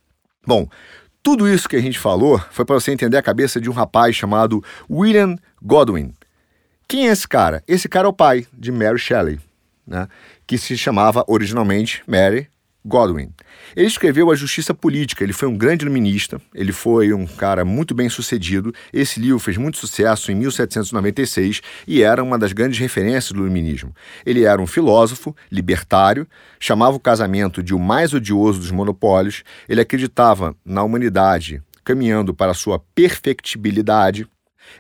Bom, 0.47 0.69
tudo 1.21 1.49
isso 1.49 1.67
que 1.67 1.75
a 1.75 1.81
gente 1.81 1.99
falou 1.99 2.39
foi 2.49 2.63
para 2.63 2.75
você 2.75 2.93
entender 2.93 3.17
a 3.17 3.21
cabeça 3.21 3.59
de 3.59 3.69
um 3.69 3.73
rapaz 3.73 4.15
chamado 4.15 4.63
William 4.89 5.35
Godwin, 5.61 6.13
Quem 6.89 7.07
é 7.07 7.11
esse 7.11 7.27
cara? 7.27 7.63
Esse 7.67 7.87
cara 7.87 8.07
é 8.07 8.09
o 8.09 8.13
pai 8.13 8.47
de 8.51 8.71
Mary 8.71 8.97
Shelley, 8.97 9.39
né? 9.85 10.07
que 10.47 10.57
se 10.57 10.75
chamava 10.75 11.23
originalmente 11.27 12.01
Mary 12.07 12.47
Godwin. 12.83 13.31
Ele 13.75 13.85
escreveu 13.85 14.31
A 14.31 14.35
Justiça 14.35 14.73
Política, 14.73 15.23
ele 15.23 15.31
foi 15.31 15.47
um 15.47 15.55
grande 15.55 15.85
iluminista, 15.85 16.41
ele 16.51 16.71
foi 16.71 17.13
um 17.13 17.27
cara 17.27 17.63
muito 17.63 17.93
bem 17.93 18.09
sucedido. 18.09 18.73
Esse 18.91 19.19
livro 19.19 19.37
fez 19.37 19.55
muito 19.55 19.77
sucesso 19.77 20.31
em 20.31 20.35
1796 20.35 21.61
e 21.87 22.01
era 22.01 22.23
uma 22.23 22.39
das 22.39 22.53
grandes 22.53 22.79
referências 22.79 23.33
do 23.33 23.41
iluminismo. 23.41 23.93
Ele 24.25 24.43
era 24.43 24.59
um 24.59 24.65
filósofo, 24.65 25.35
libertário, 25.51 26.27
chamava 26.59 26.97
o 26.97 26.99
casamento 26.99 27.61
de 27.61 27.75
o 27.75 27.77
mais 27.77 28.15
odioso 28.15 28.61
dos 28.61 28.71
monopólios, 28.71 29.43
ele 29.67 29.81
acreditava 29.81 30.55
na 30.65 30.81
humanidade 30.81 31.61
caminhando 31.83 32.33
para 32.33 32.53
sua 32.53 32.79
perfectibilidade, 32.93 34.27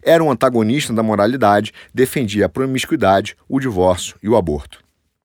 era 0.01 0.23
um 0.23 0.31
antagonista 0.31 0.93
da 0.93 1.03
moralidade, 1.03 1.71
defendia 1.93 2.45
a 2.45 2.49
promiscuidade, 2.49 3.35
o 3.47 3.59
divórcio 3.59 4.15
e 4.21 4.29
o 4.29 4.35
aborto. 4.35 4.79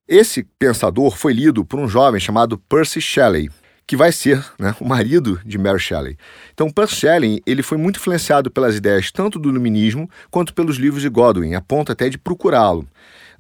Esse 0.07 0.45
pensador 0.59 1.17
foi 1.17 1.33
lido 1.33 1.65
por 1.65 1.81
um 1.81 1.89
jovem 1.89 2.21
chamado 2.21 2.59
Percy 2.59 3.01
Shelley, 3.01 3.51
que 3.87 3.97
vai 3.97 4.13
ser 4.13 4.45
né, 4.59 4.75
o 4.81 4.85
marido 4.85 5.41
de 5.45 5.59
Mary 5.59 5.79
Shelley. 5.79 6.17
Então, 6.53 6.71
Percy 6.71 6.97
Shelley 6.97 7.43
ele 7.47 7.63
foi 7.63 7.79
muito 7.79 7.99
influenciado 7.99 8.51
pelas 8.51 8.77
ideias 8.77 9.11
tanto 9.11 9.39
do 9.39 9.49
iluminismo 9.49 10.09
quanto 10.31 10.55
pelos 10.55 10.77
livros 10.77 11.03
de 11.03 11.09
Godwin, 11.09 11.55
a 11.55 11.61
ponto 11.61 11.93
até 11.93 12.09
de 12.09 12.19
procurá-lo. 12.19 12.87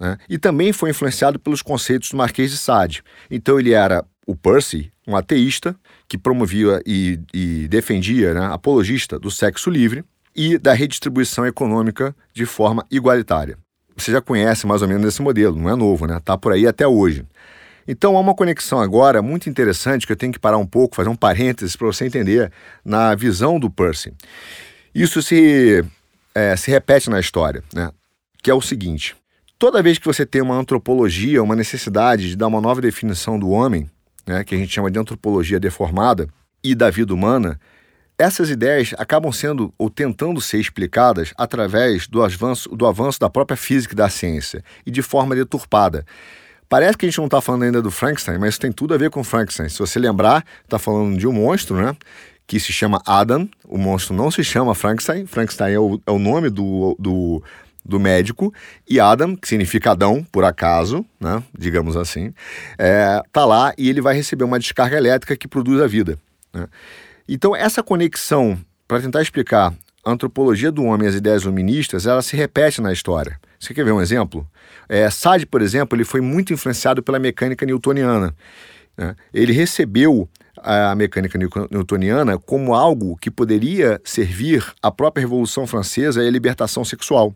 Né? 0.01 0.19
E 0.29 0.39
também 0.39 0.73
foi 0.73 0.91
influenciado 0.91 1.39
pelos 1.39 1.63
conceitos 1.63 2.11
do 2.11 2.17
Marquês 2.17 2.51
de 2.51 2.57
Sade. 2.57 3.03
Então, 3.31 3.59
ele 3.59 3.73
era 3.73 4.05
o 4.27 4.35
Percy, 4.35 4.91
um 5.07 5.17
ateísta 5.17 5.77
que 6.09 6.17
promovia 6.17 6.81
e, 6.87 7.19
e 7.33 7.69
defendia, 7.69 8.33
né, 8.33 8.47
apologista 8.47 9.19
do 9.19 9.31
sexo 9.31 9.69
livre 9.69 10.05
e 10.35 10.59
da 10.59 10.73
redistribuição 10.73 11.47
econômica 11.47 12.15
de 12.33 12.47
forma 12.47 12.85
igualitária 12.91 13.59
você 13.97 14.13
já 14.13 14.21
conhece 14.21 14.67
mais 14.67 14.83
ou 14.83 14.89
menos 14.89 15.07
esse 15.07 15.23
modelo, 15.23 15.57
não 15.59 15.71
é 15.71 15.77
novo, 15.77 16.07
né? 16.07 16.21
Tá 16.25 16.37
por 16.37 16.53
aí 16.53 16.67
até 16.67 16.87
hoje. 16.87 17.25
Então 17.87 18.17
há 18.17 18.21
uma 18.21 18.35
conexão 18.35 18.81
agora 18.81 19.21
muito 19.23 19.49
interessante 19.49 20.07
que 20.07 20.13
eu 20.13 20.17
tenho 20.17 20.33
que 20.33 20.39
parar 20.39 20.59
um 20.59 20.67
pouco, 20.67 20.97
fazer 20.97 21.09
um 21.09 21.17
parênteses 21.17 21.77
para 21.77 21.87
você 21.87 22.07
entender 22.07 22.51
na 22.85 23.15
visão 23.15 23.61
do 23.61 23.71
Percy. 23.71 24.13
Isso 24.95 25.23
se, 25.23 25.85
é, 26.35 26.57
se 26.57 26.71
repete 26.71 27.11
na 27.11 27.21
história, 27.21 27.63
né? 27.73 27.91
Que 28.43 28.51
é 28.51 28.55
o 28.55 28.61
seguinte: 28.61 29.15
toda 29.59 29.83
vez 29.83 29.99
que 29.99 30.07
você 30.07 30.25
tem 30.25 30.43
uma 30.43 30.57
antropologia, 30.57 31.43
uma 31.43 31.57
necessidade 31.57 32.31
de 32.31 32.37
dar 32.37 32.47
uma 32.47 32.61
nova 32.61 32.81
definição 32.81 33.39
do 33.39 33.51
homem, 33.51 33.89
né, 34.27 34.43
que 34.43 34.55
a 34.55 34.59
gente 34.59 34.73
chama 34.73 34.91
de 34.91 34.99
antropologia 34.99 35.61
deformada, 35.61 36.29
e 36.63 36.75
da 36.75 36.89
vida 36.89 37.13
humana, 37.13 37.61
essas 38.19 38.51
ideias 38.51 38.95
acabam 38.97 39.33
sendo 39.33 39.73
ou 39.77 39.91
tentando 39.91 40.41
ser 40.41 40.59
explicadas 40.59 41.33
através 41.37 42.07
do 42.07 42.23
avanço, 42.23 42.69
do 42.71 42.87
avanço 42.87 43.19
da 43.19 43.29
própria 43.29 43.57
física 43.57 43.95
e 43.95 43.97
da 43.97 44.09
ciência 44.09 44.63
e 44.87 44.91
de 44.91 45.03
forma 45.03 45.35
deturpada. 45.35 46.05
Parece 46.69 46.97
que 46.97 47.07
a 47.07 47.09
gente 47.09 47.19
não 47.19 47.27
está 47.27 47.41
falando 47.41 47.65
ainda 47.65 47.83
do 47.83 47.91
Frankenstein, 47.91 48.39
mas 48.39 48.51
isso 48.51 48.61
tem 48.61 48.73
tudo 48.73 48.95
a 48.95 48.97
ver 48.97 49.11
com 49.11 49.23
Frankenstein. 49.23 49.69
Se 49.69 49.79
você 49.79 49.99
lembrar, 49.99 50.45
está 50.65 50.79
falando 50.79 51.17
de 51.17 51.27
um 51.27 51.33
monstro, 51.33 51.77
né? 51.77 51.95
Que 52.47 52.59
se 52.59 52.73
chama 52.73 53.03
Adam. 53.07 53.49
O 53.65 53.79
monstro 53.79 54.15
não 54.15 54.31
se 54.31 54.43
chama 54.43 54.75
Frankenstein. 54.75 55.27
Frankenstein 55.27 55.75
é 55.75 55.79
o, 55.79 56.01
é 56.07 56.11
o 56.11 56.19
nome 56.19 56.49
do, 56.51 56.97
do, 56.99 57.43
do 57.85 58.01
médico. 58.01 58.53
E 58.89 58.99
Adam, 58.99 59.37
que 59.37 59.47
significa 59.47 59.93
Adão, 59.93 60.25
por 60.33 60.43
acaso, 60.43 61.05
né? 61.21 61.43
Digamos 61.57 61.97
assim, 61.97 62.33
é, 62.79 63.23
tá 63.31 63.45
lá 63.45 63.75
e 63.77 63.89
ele 63.89 64.01
vai 64.01 64.15
receber 64.15 64.45
uma 64.45 64.59
descarga 64.59 64.97
elétrica 64.97 65.37
que 65.37 65.47
produz 65.47 65.81
a 65.81 65.87
vida. 65.87 66.19
Né? 66.53 66.67
Então, 67.29 67.57
essa 67.57 67.83
conexão, 67.83 68.59
para 68.87 69.01
tentar 69.01 69.23
explicar 69.23 69.75
a 70.05 70.11
antropologia 70.11 70.71
do 70.71 70.85
homem 70.85 71.07
e 71.07 71.09
as 71.09 71.15
ideias 71.15 71.45
luministas, 71.45 72.07
ela 72.07 72.21
se 72.21 72.37
repete 72.37 72.81
na 72.81 72.93
história. 72.93 73.41
Você 73.59 73.73
quer 73.73 73.85
ver 73.85 73.93
um 73.93 74.01
exemplo? 74.01 74.47
É, 74.89 75.09
Sade, 75.09 75.47
por 75.47 75.63
exemplo, 75.63 75.97
ele 75.97 76.05
foi 76.05 76.21
muito 76.21 76.53
influenciado 76.53 77.03
pela 77.03 77.19
mecânica 77.19 77.65
newtoniana. 77.65 78.35
Né? 78.97 79.17
Ele 79.33 79.53
recebeu 79.53 80.29
a 80.59 80.95
mecânica 80.95 81.39
newtoniana 81.71 82.39
como 82.39 82.75
algo 82.75 83.17
que 83.17 83.31
poderia 83.31 84.01
servir 84.05 84.65
à 84.83 84.91
própria 84.91 85.23
Revolução 85.23 85.67
Francesa 85.67 86.23
e 86.23 86.29
à 86.29 86.31
libertação 86.31 86.85
sexual. 86.85 87.35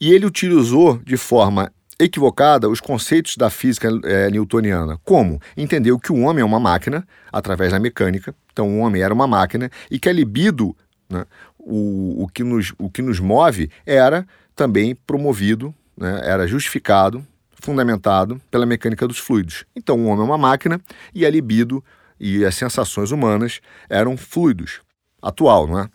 E 0.00 0.12
ele 0.12 0.26
utilizou 0.26 0.98
de 0.98 1.16
forma 1.16 1.72
equivocada 1.98 2.68
os 2.68 2.80
conceitos 2.80 3.36
da 3.36 3.50
física 3.50 3.88
é, 4.04 4.30
newtoniana. 4.30 4.98
Como? 5.04 5.40
Entendeu 5.56 5.98
que 5.98 6.12
o 6.12 6.20
homem 6.20 6.42
é 6.42 6.44
uma 6.44 6.60
máquina, 6.60 7.06
através 7.32 7.72
da 7.72 7.78
mecânica, 7.78 8.34
então 8.52 8.68
o 8.68 8.78
homem 8.78 9.02
era 9.02 9.12
uma 9.12 9.26
máquina, 9.26 9.70
e 9.90 9.98
que 9.98 10.08
a 10.08 10.12
libido, 10.12 10.76
né, 11.08 11.24
o, 11.58 12.24
o, 12.24 12.28
que 12.28 12.42
nos, 12.42 12.72
o 12.78 12.90
que 12.90 13.02
nos 13.02 13.20
move, 13.20 13.70
era 13.86 14.26
também 14.54 14.94
promovido, 14.94 15.74
né, 15.96 16.20
era 16.24 16.46
justificado, 16.46 17.24
fundamentado 17.60 18.40
pela 18.50 18.66
mecânica 18.66 19.08
dos 19.08 19.18
fluidos. 19.18 19.64
Então 19.74 19.98
o 19.98 20.06
homem 20.06 20.20
é 20.20 20.24
uma 20.24 20.38
máquina 20.38 20.80
e 21.14 21.24
a 21.24 21.30
libido 21.30 21.82
e 22.20 22.44
as 22.44 22.54
sensações 22.54 23.10
humanas 23.10 23.60
eram 23.88 24.16
fluidos. 24.16 24.80
Atual, 25.22 25.66
não 25.66 25.80
é? 25.80 25.88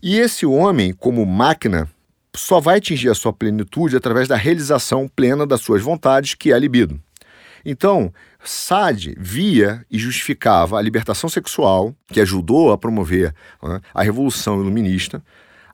E 0.00 0.18
esse 0.18 0.46
homem, 0.46 0.92
como 0.92 1.24
máquina, 1.24 1.88
só 2.34 2.60
vai 2.60 2.78
atingir 2.78 3.08
a 3.08 3.14
sua 3.14 3.32
plenitude 3.32 3.96
através 3.96 4.28
da 4.28 4.36
realização 4.36 5.08
plena 5.08 5.46
das 5.46 5.60
suas 5.60 5.82
vontades, 5.82 6.34
que 6.34 6.50
é 6.50 6.54
a 6.54 6.58
libido. 6.58 7.00
Então, 7.64 8.12
Sade 8.42 9.14
via 9.18 9.84
e 9.90 9.98
justificava 9.98 10.78
a 10.78 10.82
libertação 10.82 11.30
sexual, 11.30 11.94
que 12.08 12.20
ajudou 12.20 12.72
a 12.72 12.78
promover 12.78 13.34
né, 13.62 13.80
a 13.94 14.02
revolução 14.02 14.60
iluminista, 14.60 15.22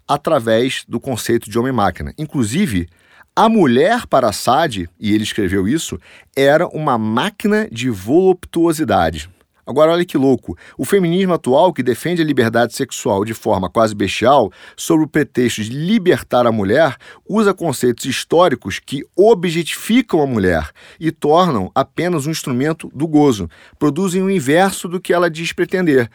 através 0.07 0.85
do 0.89 1.01
conceito 1.01 1.51
de 1.51 1.59
homem-máquina. 1.59 2.15
Inclusive, 2.17 2.89
a 3.35 3.49
mulher 3.49 4.07
para 4.07 4.33
Sade, 4.33 4.89
e 4.99 5.13
ele 5.15 5.25
escreveu 5.25 5.67
isso, 5.67 5.99
era 6.37 6.69
uma 6.69 6.97
máquina 6.97 7.69
de 7.71 7.91
voluptuosidade. 7.91 9.29
Agora, 9.67 9.93
olha 9.93 10.05
que 10.05 10.19
louco. 10.19 10.57
O 10.77 10.85
feminismo 10.85 11.35
atual, 11.35 11.73
que 11.73 11.83
defende 11.83 12.23
a 12.23 12.25
liberdade 12.25 12.75
sexual 12.75 13.25
de 13.25 13.35
forma 13.35 13.69
quase 13.69 13.95
bestial, 13.95 14.51
sob 14.77 15.05
o 15.05 15.09
pretexto 15.09 15.63
de 15.63 15.71
libertar 15.71 16.47
a 16.47 16.53
mulher, 16.53 16.97
usa 17.29 17.55
conceitos 17.55 18.05
históricos 18.05 18.79
que 18.79 19.05
objetificam 19.17 20.23
a 20.23 20.27
mulher 20.27 20.71
e 20.99 21.11
tornam 21.11 21.71
apenas 21.75 22.27
um 22.27 22.31
instrumento 22.31 22.91
do 22.95 23.07
gozo. 23.07 23.49
Produzem 23.79 24.23
o 24.23 24.31
inverso 24.31 24.89
do 24.89 25.01
que 25.01 25.13
ela 25.13 25.31
diz 25.31 25.53
pretender 25.53 26.11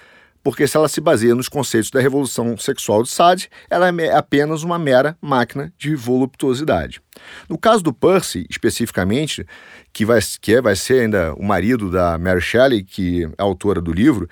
porque 0.46 0.68
se 0.68 0.78
ela 0.78 0.88
se 0.88 1.02
baseia 1.02 1.34
nos 1.34 1.50
conceitos 1.50 1.90
da 1.90 2.00
revolução 2.00 2.56
sexual 2.56 3.02
de 3.02 3.10
Sade, 3.10 3.50
ela 3.68 3.90
é 3.90 4.16
apenas 4.16 4.62
uma 4.62 4.78
mera 4.78 5.18
máquina 5.20 5.74
de 5.76 5.96
voluptuosidade. 5.96 7.02
No 7.50 7.58
caso 7.58 7.82
do 7.82 7.92
Percy, 7.92 8.46
especificamente, 8.48 9.44
que 9.92 10.06
vai, 10.06 10.20
que 10.40 10.54
é, 10.54 10.62
vai 10.62 10.76
ser 10.76 11.02
ainda 11.02 11.34
o 11.34 11.44
marido 11.44 11.90
da 11.90 12.20
Mary 12.20 12.42
Shelley, 12.42 12.84
que 12.84 13.24
é 13.24 13.42
autora 13.42 13.82
do 13.82 13.92
livro, 13.92 14.30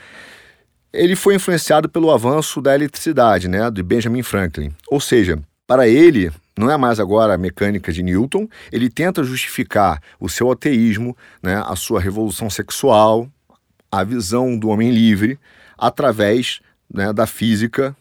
ele 0.93 1.15
foi 1.15 1.33
influenciado 1.33 1.89
pelo 1.89 2.11
avanço 2.11 2.61
da 2.61 2.75
eletricidade, 2.75 3.47
né, 3.47 3.71
de 3.71 3.81
Benjamin 3.81 4.21
Franklin. 4.21 4.71
Ou 4.89 4.99
seja, 4.99 5.39
para 5.65 5.87
ele, 5.87 6.31
não 6.55 6.69
é 6.69 6.77
mais 6.77 6.99
agora 6.99 7.33
a 7.33 7.39
mecânica 7.39 7.91
de 7.91 8.03
Newton, 8.03 8.47
ele 8.71 8.87
tenta 8.87 9.23
justificar 9.23 9.99
o 10.19 10.29
seu 10.29 10.51
ateísmo, 10.51 11.17
né, 11.41 11.63
a 11.65 11.75
sua 11.75 11.99
revolução 11.99 12.51
sexual, 12.51 13.27
a 13.91 14.03
visão 14.03 14.55
do 14.55 14.69
homem 14.69 14.91
livre, 14.91 15.39
através 15.77 16.59
né, 16.91 17.11
da 17.11 17.25
física 17.25 17.95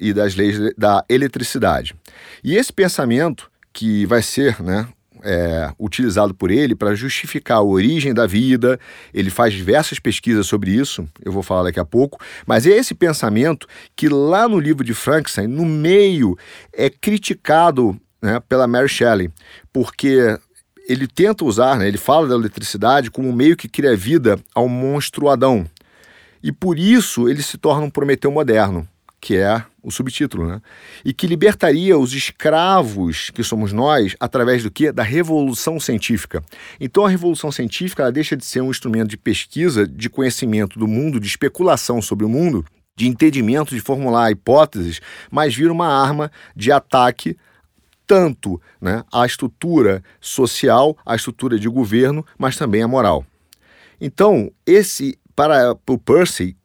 e 0.00 0.12
das 0.12 0.34
leis 0.34 0.58
da 0.76 1.04
eletricidade. 1.08 1.94
E 2.42 2.56
esse 2.56 2.72
pensamento 2.72 3.50
que 3.72 4.06
vai 4.06 4.22
ser 4.22 4.62
né, 4.62 4.88
é, 5.24 5.72
utilizado 5.78 6.34
por 6.34 6.50
ele 6.50 6.74
para 6.74 6.94
justificar 6.94 7.58
a 7.58 7.62
origem 7.62 8.12
da 8.12 8.26
vida, 8.26 8.78
ele 9.12 9.30
faz 9.30 9.54
diversas 9.54 9.98
pesquisas 9.98 10.46
sobre 10.46 10.70
isso, 10.70 11.08
eu 11.24 11.32
vou 11.32 11.42
falar 11.42 11.64
daqui 11.64 11.80
a 11.80 11.84
pouco, 11.84 12.20
mas 12.46 12.66
é 12.66 12.70
esse 12.70 12.94
pensamento 12.94 13.66
que 13.96 14.08
lá 14.08 14.46
no 14.46 14.60
livro 14.60 14.84
de 14.84 14.92
Frankenstein, 14.92 15.46
no 15.46 15.64
meio, 15.64 16.36
é 16.72 16.90
criticado 16.90 17.98
né, 18.22 18.40
pela 18.48 18.66
Mary 18.66 18.88
Shelley, 18.88 19.30
porque 19.72 20.38
ele 20.86 21.06
tenta 21.06 21.44
usar, 21.44 21.78
né, 21.78 21.88
ele 21.88 21.98
fala 21.98 22.28
da 22.28 22.34
eletricidade 22.34 23.10
como 23.10 23.28
um 23.28 23.32
meio 23.32 23.56
que 23.56 23.68
cria 23.68 23.96
vida 23.96 24.38
ao 24.54 24.68
monstro 24.68 25.28
Adão. 25.28 25.66
E 26.44 26.52
por 26.52 26.78
isso 26.78 27.26
ele 27.26 27.42
se 27.42 27.56
torna 27.56 27.86
um 27.86 27.90
Prometeu 27.90 28.30
moderno, 28.30 28.86
que 29.18 29.34
é 29.34 29.64
o 29.82 29.90
subtítulo, 29.90 30.46
né? 30.46 30.60
E 31.02 31.14
que 31.14 31.26
libertaria 31.26 31.98
os 31.98 32.12
escravos 32.12 33.30
que 33.30 33.42
somos 33.42 33.72
nós 33.72 34.14
através 34.20 34.62
do 34.62 34.70
que? 34.70 34.92
Da 34.92 35.02
revolução 35.02 35.80
científica. 35.80 36.44
Então 36.78 37.06
a 37.06 37.08
revolução 37.08 37.50
científica 37.50 38.12
deixa 38.12 38.36
de 38.36 38.44
ser 38.44 38.60
um 38.60 38.70
instrumento 38.70 39.08
de 39.08 39.16
pesquisa, 39.16 39.88
de 39.88 40.10
conhecimento 40.10 40.78
do 40.78 40.86
mundo, 40.86 41.18
de 41.18 41.26
especulação 41.26 42.02
sobre 42.02 42.26
o 42.26 42.28
mundo, 42.28 42.62
de 42.94 43.08
entendimento, 43.08 43.74
de 43.74 43.80
formular 43.80 44.30
hipóteses, 44.30 45.00
mas 45.30 45.54
vira 45.54 45.72
uma 45.72 45.88
arma 45.88 46.30
de 46.54 46.70
ataque 46.70 47.38
tanto 48.06 48.60
né, 48.78 49.02
à 49.10 49.24
estrutura 49.24 50.04
social, 50.20 50.94
à 51.06 51.16
estrutura 51.16 51.58
de 51.58 51.70
governo, 51.70 52.22
mas 52.36 52.58
também 52.58 52.82
à 52.82 52.86
moral. 52.86 53.24
Então, 53.98 54.52
esse 54.66 55.18
para 55.34 55.76
o 55.88 55.98
Percy, 55.98 56.56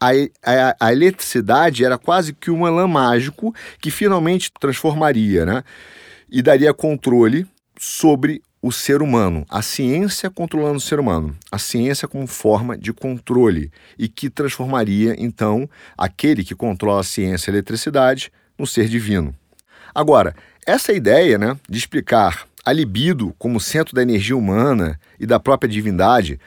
a, 0.00 0.10
a, 0.44 0.76
a, 0.80 0.92
eletricidade 0.92 1.84
era 1.84 1.96
quase 1.96 2.32
que 2.32 2.50
um 2.50 2.66
elan 2.66 2.88
mágico 2.88 3.54
que 3.80 3.90
finalmente 3.90 4.50
transformaria, 4.60 5.46
né? 5.46 5.64
e 6.28 6.42
daria 6.42 6.74
controle 6.74 7.46
sobre 7.78 8.42
o 8.60 8.72
ser 8.72 9.00
humano, 9.00 9.46
a 9.48 9.62
ciência 9.62 10.28
controlando 10.28 10.78
o 10.78 10.80
ser 10.80 10.98
humano, 10.98 11.36
a 11.52 11.58
ciência 11.58 12.08
como 12.08 12.26
forma 12.26 12.76
de 12.76 12.92
controle 12.92 13.70
e 13.98 14.08
que 14.08 14.28
transformaria 14.28 15.14
então 15.18 15.68
aquele 15.96 16.42
que 16.42 16.54
controla 16.54 17.00
a 17.00 17.04
ciência 17.04 17.48
e 17.48 17.52
a 17.52 17.54
eletricidade 17.54 18.32
no 18.58 18.66
ser 18.66 18.88
divino. 18.88 19.34
Agora, 19.94 20.34
essa 20.66 20.92
ideia 20.92 21.38
né, 21.38 21.56
de 21.68 21.78
explicar 21.78 22.46
a 22.64 22.72
libido 22.72 23.32
como 23.38 23.60
centro 23.60 23.94
da 23.94 24.02
energia 24.02 24.36
humana 24.36 24.98
e 25.20 25.26
da 25.26 25.38
própria 25.38 25.70
divindade, 25.70 26.40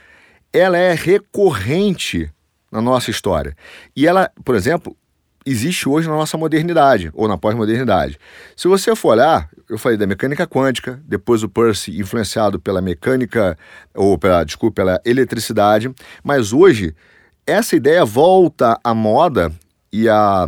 ela 0.54 0.78
é 0.78 0.94
recorrente 0.94 2.32
na 2.72 2.82
nossa 2.82 3.10
história. 3.10 3.56
E 3.96 4.08
ela, 4.08 4.32
por 4.44 4.56
exemplo, 4.56 4.96
existe 5.46 5.88
hoje 5.88 6.08
na 6.08 6.16
nossa 6.16 6.38
modernidade 6.38 7.10
ou 7.14 7.28
na 7.28 7.38
pós-modernidade. 7.38 8.20
Se 8.56 8.68
você 8.68 8.96
for 8.96 9.10
olhar, 9.10 9.50
eu 9.70 9.78
falei 9.78 9.98
da 9.98 10.06
mecânica 10.06 10.46
quântica, 10.46 11.02
depois 11.06 11.44
o 11.44 11.50
Percy 11.50 12.00
influenciado 12.00 12.60
pela 12.60 12.82
mecânica 12.82 13.58
ou 13.96 14.18
pela, 14.18 14.44
desculpa, 14.44 14.76
pela 14.76 15.02
eletricidade, 15.06 15.92
mas 16.24 16.54
hoje 16.54 16.96
essa 17.46 17.76
ideia 17.76 18.06
volta 18.06 18.80
à 18.84 18.94
moda 18.94 19.52
e 19.92 20.08
a 20.08 20.48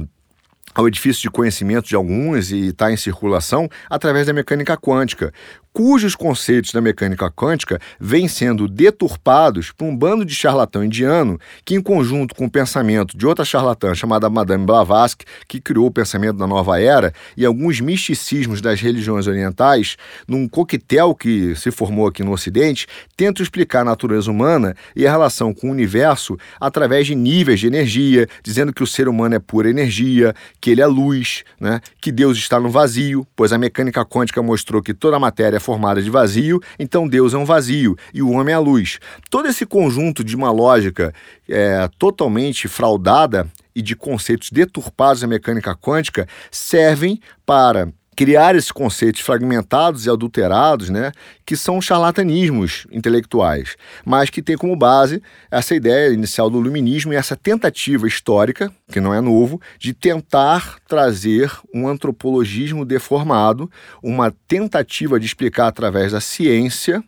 ao 0.73 0.87
edifício 0.87 1.21
de 1.21 1.29
conhecimento 1.29 1.87
de 1.89 1.95
alguns 1.95 2.49
e 2.49 2.67
está 2.67 2.91
em 2.91 2.95
circulação 2.95 3.67
através 3.89 4.27
da 4.27 4.33
mecânica 4.33 4.77
quântica 4.77 5.33
cujos 5.73 6.15
conceitos 6.15 6.71
da 6.71 6.81
mecânica 6.81 7.31
quântica 7.31 7.79
vêm 7.99 8.27
sendo 8.27 8.67
deturpados 8.67 9.71
por 9.71 9.85
um 9.85 9.95
bando 9.95 10.25
de 10.25 10.35
charlatão 10.35 10.83
indiano 10.83 11.39
que, 11.63 11.75
em 11.75 11.81
conjunto 11.81 12.35
com 12.35 12.45
o 12.45 12.51
pensamento 12.51 13.17
de 13.17 13.25
outra 13.25 13.45
charlatã 13.45 13.95
chamada 13.95 14.29
Madame 14.29 14.65
Blavatsky, 14.65 15.25
que 15.47 15.61
criou 15.61 15.87
o 15.87 15.91
pensamento 15.91 16.37
da 16.37 16.47
nova 16.47 16.79
era, 16.79 17.13
e 17.37 17.45
alguns 17.45 17.79
misticismos 17.79 18.61
das 18.61 18.81
religiões 18.81 19.27
orientais, 19.27 19.95
num 20.27 20.47
coquetel 20.47 21.15
que 21.15 21.55
se 21.55 21.71
formou 21.71 22.07
aqui 22.07 22.23
no 22.23 22.33
Ocidente, 22.33 22.87
tentam 23.15 23.43
explicar 23.43 23.81
a 23.81 23.85
natureza 23.85 24.29
humana 24.29 24.75
e 24.95 25.07
a 25.07 25.11
relação 25.11 25.53
com 25.53 25.67
o 25.67 25.71
universo 25.71 26.37
através 26.59 27.07
de 27.07 27.15
níveis 27.15 27.59
de 27.59 27.67
energia, 27.67 28.27
dizendo 28.43 28.73
que 28.73 28.83
o 28.83 28.87
ser 28.87 29.07
humano 29.07 29.35
é 29.35 29.39
pura 29.39 29.69
energia, 29.69 30.33
que 30.59 30.71
ele 30.71 30.81
é 30.81 30.87
luz, 30.87 31.43
né? 31.59 31.79
que 32.01 32.11
Deus 32.11 32.37
está 32.37 32.59
no 32.59 32.69
vazio, 32.69 33.25
pois 33.35 33.53
a 33.53 33.57
mecânica 33.57 34.05
quântica 34.05 34.41
mostrou 34.41 34.81
que 34.81 34.93
toda 34.93 35.15
a 35.15 35.19
matéria 35.19 35.60
formada 35.61 36.01
de 36.01 36.09
vazio, 36.09 36.59
então 36.77 37.07
Deus 37.07 37.33
é 37.33 37.37
um 37.37 37.45
vazio 37.45 37.95
e 38.13 38.21
o 38.21 38.31
homem 38.31 38.53
é 38.53 38.55
a 38.55 38.59
luz. 38.59 38.99
Todo 39.29 39.47
esse 39.47 39.65
conjunto 39.65 40.23
de 40.23 40.35
uma 40.35 40.51
lógica 40.51 41.13
é, 41.47 41.89
totalmente 41.97 42.67
fraudada 42.67 43.47
e 43.75 43.81
de 43.81 43.95
conceitos 43.95 44.49
deturpados 44.51 45.21
da 45.21 45.27
mecânica 45.27 45.75
quântica 45.75 46.27
servem 46.49 47.19
para 47.45 47.91
criar 48.15 48.55
esses 48.55 48.71
conceitos 48.71 49.21
fragmentados 49.21 50.05
e 50.05 50.09
adulterados, 50.09 50.89
né, 50.89 51.11
que 51.45 51.55
são 51.55 51.81
charlatanismos 51.81 52.85
intelectuais, 52.91 53.75
mas 54.05 54.29
que 54.29 54.41
tem 54.41 54.57
como 54.57 54.75
base 54.75 55.21
essa 55.49 55.73
ideia 55.73 56.13
inicial 56.13 56.49
do 56.49 56.59
iluminismo 56.59 57.13
e 57.13 57.15
essa 57.15 57.35
tentativa 57.35 58.07
histórica, 58.07 58.71
que 58.91 58.99
não 58.99 59.13
é 59.13 59.21
novo, 59.21 59.61
de 59.79 59.93
tentar 59.93 60.77
trazer 60.87 61.51
um 61.73 61.87
antropologismo 61.87 62.85
deformado, 62.85 63.71
uma 64.03 64.33
tentativa 64.47 65.19
de 65.19 65.25
explicar 65.25 65.67
através 65.67 66.11
da 66.11 66.19
ciência 66.19 67.03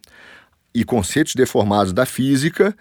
e 0.73 0.83
conceitos 0.83 1.35
deformados 1.35 1.93
da 1.93 2.05
física 2.05 2.75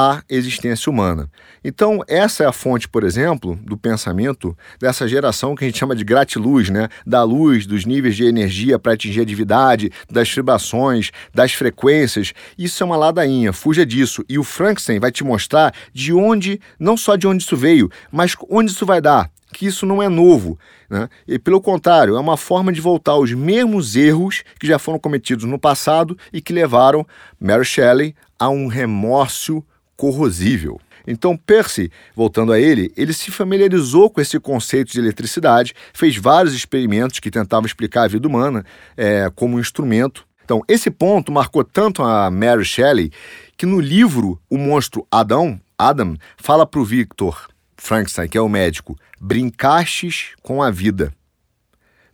a 0.00 0.22
existência 0.28 0.88
humana. 0.88 1.28
Então, 1.64 2.04
essa 2.06 2.44
é 2.44 2.46
a 2.46 2.52
fonte, 2.52 2.88
por 2.88 3.02
exemplo, 3.02 3.58
do 3.64 3.76
pensamento 3.76 4.56
dessa 4.80 5.08
geração 5.08 5.56
que 5.56 5.64
a 5.64 5.66
gente 5.66 5.80
chama 5.80 5.96
de 5.96 6.04
gratiluz, 6.04 6.70
né? 6.70 6.88
da 7.04 7.24
luz, 7.24 7.66
dos 7.66 7.84
níveis 7.84 8.14
de 8.14 8.24
energia 8.24 8.78
para 8.78 8.92
atingir 8.92 9.22
a 9.22 9.24
divindade, 9.24 9.90
das 10.08 10.30
vibrações, 10.30 11.10
das 11.34 11.52
frequências. 11.52 12.32
Isso 12.56 12.80
é 12.80 12.86
uma 12.86 12.96
ladainha, 12.96 13.52
fuja 13.52 13.84
disso. 13.84 14.24
E 14.28 14.38
o 14.38 14.44
Frankenstein 14.44 15.00
vai 15.00 15.10
te 15.10 15.24
mostrar 15.24 15.74
de 15.92 16.12
onde, 16.12 16.60
não 16.78 16.96
só 16.96 17.16
de 17.16 17.26
onde 17.26 17.42
isso 17.42 17.56
veio, 17.56 17.90
mas 18.12 18.36
onde 18.48 18.70
isso 18.70 18.86
vai 18.86 19.00
dar 19.00 19.28
que 19.50 19.64
isso 19.64 19.86
não 19.86 20.02
é 20.02 20.10
novo. 20.10 20.58
Né? 20.90 21.08
E, 21.26 21.38
pelo 21.38 21.58
contrário, 21.58 22.16
é 22.16 22.20
uma 22.20 22.36
forma 22.36 22.70
de 22.70 22.82
voltar 22.82 23.12
aos 23.12 23.32
mesmos 23.32 23.96
erros 23.96 24.44
que 24.60 24.66
já 24.66 24.78
foram 24.78 24.98
cometidos 24.98 25.46
no 25.46 25.58
passado 25.58 26.18
e 26.30 26.42
que 26.42 26.52
levaram 26.52 27.06
Mary 27.40 27.64
Shelley 27.64 28.14
a 28.38 28.50
um 28.50 28.66
remorso 28.66 29.64
corrosível. 29.98 30.80
Então, 31.06 31.36
Percy, 31.36 31.90
voltando 32.14 32.52
a 32.52 32.60
ele, 32.60 32.92
ele 32.96 33.12
se 33.12 33.30
familiarizou 33.30 34.08
com 34.08 34.20
esse 34.20 34.38
conceito 34.38 34.92
de 34.92 35.00
eletricidade, 35.00 35.74
fez 35.92 36.16
vários 36.16 36.54
experimentos 36.54 37.18
que 37.18 37.30
tentavam 37.30 37.66
explicar 37.66 38.04
a 38.04 38.08
vida 38.08 38.28
humana 38.28 38.64
é, 38.96 39.30
como 39.34 39.56
um 39.56 39.60
instrumento. 39.60 40.26
Então, 40.44 40.62
esse 40.68 40.90
ponto 40.90 41.32
marcou 41.32 41.64
tanto 41.64 42.02
a 42.02 42.30
Mary 42.30 42.64
Shelley 42.64 43.10
que 43.56 43.66
no 43.66 43.80
livro 43.80 44.40
O 44.48 44.56
Monstro 44.56 45.06
Adão, 45.10 45.60
Adam 45.76 46.16
fala 46.36 46.64
para 46.64 46.80
o 46.80 46.84
Victor 46.84 47.48
Frankenstein, 47.76 48.28
que 48.28 48.38
é 48.38 48.40
o 48.40 48.48
médico, 48.48 48.96
brincastes 49.20 50.34
com 50.42 50.62
a 50.62 50.70
vida. 50.70 51.12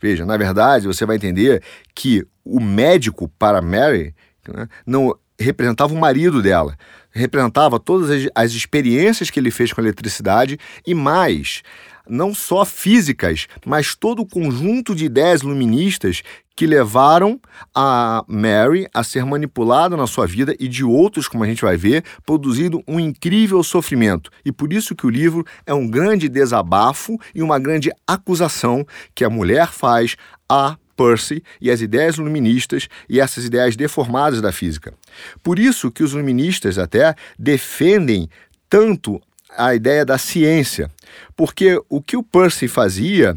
Veja, 0.00 0.24
na 0.24 0.36
verdade, 0.36 0.86
você 0.86 1.04
vai 1.04 1.16
entender 1.16 1.62
que 1.94 2.26
o 2.44 2.60
médico 2.60 3.28
para 3.38 3.60
Mary 3.60 4.14
né, 4.48 4.68
não 4.86 5.14
representava 5.38 5.92
o 5.94 5.98
marido 5.98 6.42
dela 6.42 6.76
representava 7.14 7.78
todas 7.78 8.10
as, 8.10 8.28
as 8.34 8.52
experiências 8.52 9.30
que 9.30 9.38
ele 9.38 9.50
fez 9.50 9.72
com 9.72 9.80
a 9.80 9.84
eletricidade 9.84 10.58
e 10.86 10.94
mais, 10.94 11.62
não 12.08 12.34
só 12.34 12.64
físicas, 12.64 13.46
mas 13.64 13.94
todo 13.94 14.20
o 14.22 14.26
conjunto 14.26 14.94
de 14.94 15.06
ideias 15.06 15.40
luministas 15.40 16.22
que 16.56 16.66
levaram 16.66 17.40
a 17.74 18.24
Mary 18.28 18.86
a 18.94 19.02
ser 19.02 19.24
manipulada 19.24 19.96
na 19.96 20.06
sua 20.06 20.26
vida 20.26 20.54
e 20.60 20.68
de 20.68 20.84
outros, 20.84 21.26
como 21.26 21.42
a 21.42 21.46
gente 21.46 21.62
vai 21.62 21.76
ver, 21.76 22.04
produzindo 22.24 22.82
um 22.86 23.00
incrível 23.00 23.62
sofrimento. 23.62 24.30
E 24.44 24.52
por 24.52 24.72
isso 24.72 24.94
que 24.94 25.06
o 25.06 25.10
livro 25.10 25.44
é 25.66 25.74
um 25.74 25.88
grande 25.88 26.28
desabafo 26.28 27.18
e 27.34 27.42
uma 27.42 27.58
grande 27.58 27.90
acusação 28.06 28.86
que 29.14 29.24
a 29.24 29.30
mulher 29.30 29.68
faz 29.68 30.16
a 30.48 30.76
Percy 30.96 31.42
e 31.60 31.70
as 31.70 31.80
ideias 31.80 32.16
luministas 32.16 32.88
e 33.08 33.20
essas 33.20 33.44
ideias 33.44 33.76
deformadas 33.76 34.40
da 34.40 34.52
física. 34.52 34.94
Por 35.42 35.58
isso 35.58 35.90
que 35.90 36.02
os 36.02 36.12
luministas 36.12 36.78
até 36.78 37.14
defendem 37.38 38.28
tanto 38.68 39.20
a 39.56 39.74
ideia 39.74 40.04
da 40.04 40.18
ciência, 40.18 40.90
porque 41.36 41.80
o 41.88 42.02
que 42.02 42.16
o 42.16 42.22
Percy 42.22 42.66
fazia 42.66 43.36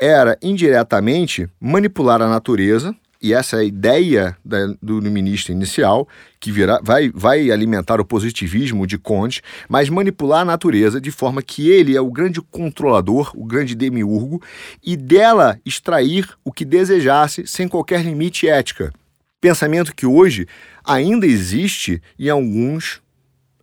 era 0.00 0.36
indiretamente 0.42 1.48
manipular 1.60 2.20
a 2.20 2.28
natureza 2.28 2.94
e 3.22 3.32
essa 3.32 3.56
é 3.56 3.60
a 3.60 3.64
ideia 3.64 4.36
da, 4.44 4.74
do 4.82 5.00
ministro 5.00 5.52
inicial, 5.52 6.08
que 6.40 6.50
virá, 6.50 6.80
vai, 6.82 7.10
vai 7.14 7.52
alimentar 7.52 8.00
o 8.00 8.04
positivismo 8.04 8.84
de 8.84 8.98
Kant, 8.98 9.40
mas 9.68 9.88
manipular 9.88 10.40
a 10.40 10.44
natureza 10.44 11.00
de 11.00 11.12
forma 11.12 11.40
que 11.40 11.70
ele 11.70 11.96
é 11.96 12.00
o 12.00 12.10
grande 12.10 12.40
controlador, 12.42 13.30
o 13.36 13.44
grande 13.44 13.76
demiurgo, 13.76 14.42
e 14.82 14.96
dela 14.96 15.56
extrair 15.64 16.28
o 16.44 16.50
que 16.50 16.64
desejasse 16.64 17.46
sem 17.46 17.68
qualquer 17.68 18.02
limite 18.02 18.48
ética. 18.48 18.92
Pensamento 19.40 19.94
que 19.94 20.04
hoje 20.04 20.48
ainda 20.84 21.24
existe 21.24 22.02
em 22.18 22.28
alguns 22.28 23.00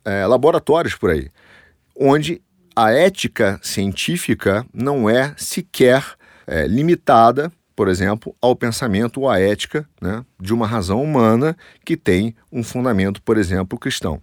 é, 0.04 0.26
laboratórios 0.26 0.94
por 0.94 1.10
aí, 1.10 1.28
onde 1.94 2.40
a 2.74 2.90
ética 2.90 3.60
científica 3.62 4.64
não 4.72 5.08
é 5.10 5.34
sequer 5.36 6.02
é, 6.46 6.66
limitada 6.66 7.52
por 7.74 7.88
exemplo, 7.88 8.34
ao 8.40 8.54
pensamento 8.54 9.20
ou 9.20 9.28
à 9.28 9.40
ética 9.40 9.88
né, 10.00 10.24
de 10.38 10.52
uma 10.52 10.66
razão 10.66 11.02
humana 11.02 11.56
que 11.84 11.96
tem 11.96 12.34
um 12.52 12.62
fundamento, 12.62 13.22
por 13.22 13.38
exemplo, 13.38 13.78
cristão. 13.78 14.22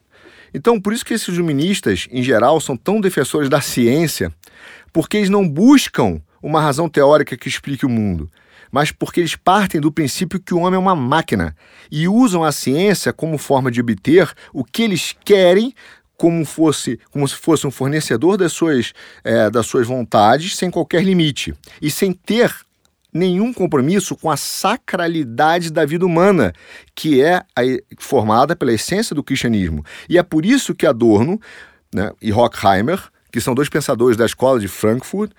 Então, 0.54 0.80
por 0.80 0.94
isso 0.94 1.06
que 1.06 1.14
esses 1.14 1.36
iluministas, 1.36 2.08
em 2.12 2.24
geral, 2.24 2.60
são 2.60 2.78
tão 2.78 3.02
defensores 3.02 3.50
da 3.50 3.62
ciência, 3.62 4.32
porque 4.94 5.18
eles 5.18 5.30
não 5.30 5.48
buscam 5.48 6.22
uma 6.42 6.62
razão 6.62 6.88
teórica 6.88 7.36
que 7.36 7.50
explique 7.50 7.86
o 7.86 7.90
mundo, 7.90 8.30
mas 8.72 8.92
porque 8.92 9.20
eles 9.20 9.36
partem 9.36 9.82
do 9.82 9.92
princípio 9.92 10.40
que 10.40 10.54
o 10.54 10.60
homem 10.60 10.76
é 10.76 10.80
uma 10.80 10.96
máquina 10.96 11.56
e 11.92 12.08
usam 12.08 12.44
a 12.44 12.52
ciência 12.52 13.12
como 13.14 13.38
forma 13.38 13.72
de 13.72 13.82
obter 13.82 14.32
o 14.54 14.64
que 14.64 14.84
eles 14.84 15.16
querem 15.24 15.74
como, 16.18 16.44
fosse, 16.44 17.00
como 17.12 17.28
se 17.28 17.36
fosse 17.36 17.68
um 17.68 17.72
fornecedor 17.72 18.38
das 18.38 18.52
suas, 18.52 18.94
é, 19.24 19.50
das 19.50 19.68
suas 19.68 19.86
vontades, 19.86 20.56
sem 20.56 20.72
qualquer 20.72 21.04
limite, 21.04 21.54
e 21.82 21.92
sem 21.92 22.12
ter 22.12 22.52
nenhum 23.14 23.54
compromisso 23.54 24.16
com 24.16 24.30
a 24.30 24.38
sacralidade 24.38 25.72
da 25.72 25.86
vida 25.86 26.06
humana, 26.06 26.54
que 26.94 27.22
é 27.22 27.38
a, 27.38 27.62
formada 28.00 28.56
pela 28.56 28.74
essência 28.74 29.16
do 29.16 29.24
cristianismo. 29.24 29.84
E 30.10 30.18
é 30.18 30.24
por 30.24 30.46
isso 30.46 30.76
que 30.76 30.86
Adorno 30.86 31.40
né, 31.94 32.12
e 32.22 32.32
Horkheimer, 32.32 33.02
que 33.32 33.42
são 33.42 33.56
dois 33.56 33.70
pensadores 33.70 34.18
da 34.18 34.26
escola 34.26 34.60
de 34.60 34.68
Frankfurt, 34.68 35.32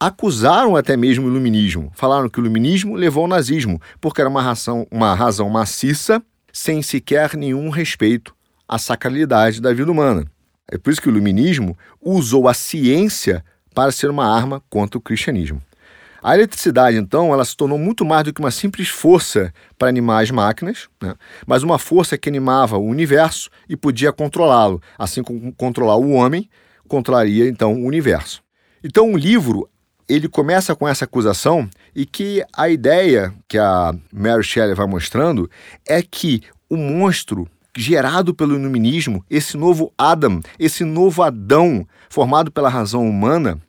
acusaram 0.00 0.76
até 0.76 0.96
mesmo 0.96 1.26
o 1.26 1.30
iluminismo. 1.30 1.90
Falaram 1.94 2.28
que 2.28 2.38
o 2.38 2.42
iluminismo 2.42 2.94
levou 2.94 3.22
ao 3.22 3.28
nazismo, 3.28 3.80
porque 4.00 4.20
era 4.20 4.30
uma 4.30 4.42
razão, 4.42 4.86
uma 4.90 5.14
razão 5.14 5.48
maciça, 5.48 6.22
sem 6.52 6.82
sequer 6.82 7.36
nenhum 7.36 7.68
respeito 7.68 8.34
à 8.66 8.78
sacralidade 8.78 9.60
da 9.60 9.72
vida 9.72 9.90
humana. 9.90 10.24
É 10.70 10.76
por 10.76 10.90
isso 10.90 11.00
que 11.00 11.08
o 11.08 11.10
iluminismo 11.10 11.76
usou 12.00 12.46
a 12.46 12.54
ciência 12.54 13.44
para 13.74 13.90
ser 13.90 14.10
uma 14.10 14.26
arma 14.26 14.62
contra 14.68 14.98
o 14.98 15.00
cristianismo. 15.00 15.62
A 16.22 16.34
eletricidade, 16.34 16.96
então, 16.96 17.32
ela 17.32 17.44
se 17.44 17.56
tornou 17.56 17.78
muito 17.78 18.04
mais 18.04 18.24
do 18.24 18.32
que 18.32 18.40
uma 18.40 18.50
simples 18.50 18.88
força 18.88 19.52
para 19.78 19.88
animar 19.88 20.22
as 20.22 20.30
máquinas, 20.30 20.88
né? 21.00 21.14
mas 21.46 21.62
uma 21.62 21.78
força 21.78 22.18
que 22.18 22.28
animava 22.28 22.76
o 22.76 22.84
universo 22.84 23.48
e 23.68 23.76
podia 23.76 24.12
controlá-lo, 24.12 24.82
assim 24.98 25.22
como 25.22 25.52
controlar 25.52 25.96
o 25.96 26.10
homem, 26.10 26.48
controlaria 26.88 27.48
então 27.48 27.74
o 27.74 27.84
universo. 27.84 28.42
Então, 28.82 29.12
o 29.12 29.16
livro 29.16 29.68
ele 30.08 30.28
começa 30.28 30.74
com 30.74 30.88
essa 30.88 31.04
acusação 31.04 31.68
e 31.94 32.06
que 32.06 32.42
a 32.56 32.68
ideia 32.68 33.34
que 33.46 33.58
a 33.58 33.94
Mary 34.12 34.42
Shelley 34.42 34.74
vai 34.74 34.86
mostrando 34.86 35.50
é 35.86 36.02
que 36.02 36.42
o 36.68 36.76
monstro 36.76 37.46
gerado 37.76 38.34
pelo 38.34 38.58
iluminismo, 38.58 39.24
esse 39.30 39.56
novo 39.56 39.92
Adam, 39.96 40.40
esse 40.58 40.82
novo 40.82 41.22
Adão 41.22 41.86
formado 42.08 42.50
pela 42.50 42.68
razão 42.68 43.06
humana, 43.08 43.60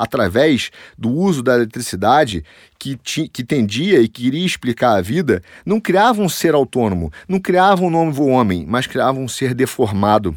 através 0.00 0.70
do 0.96 1.10
uso 1.10 1.42
da 1.42 1.54
eletricidade 1.56 2.42
que, 2.78 2.96
que 3.28 3.44
tendia 3.44 4.00
e 4.00 4.08
queria 4.08 4.46
explicar 4.46 4.96
a 4.96 5.02
vida, 5.02 5.42
não 5.66 5.78
criava 5.78 6.22
um 6.22 6.28
ser 6.28 6.54
autônomo, 6.54 7.12
não 7.28 7.38
criava 7.38 7.82
um 7.82 7.90
novo 7.90 8.26
homem, 8.26 8.64
mas 8.66 8.86
criava 8.86 9.18
um 9.18 9.28
ser 9.28 9.52
deformado, 9.52 10.34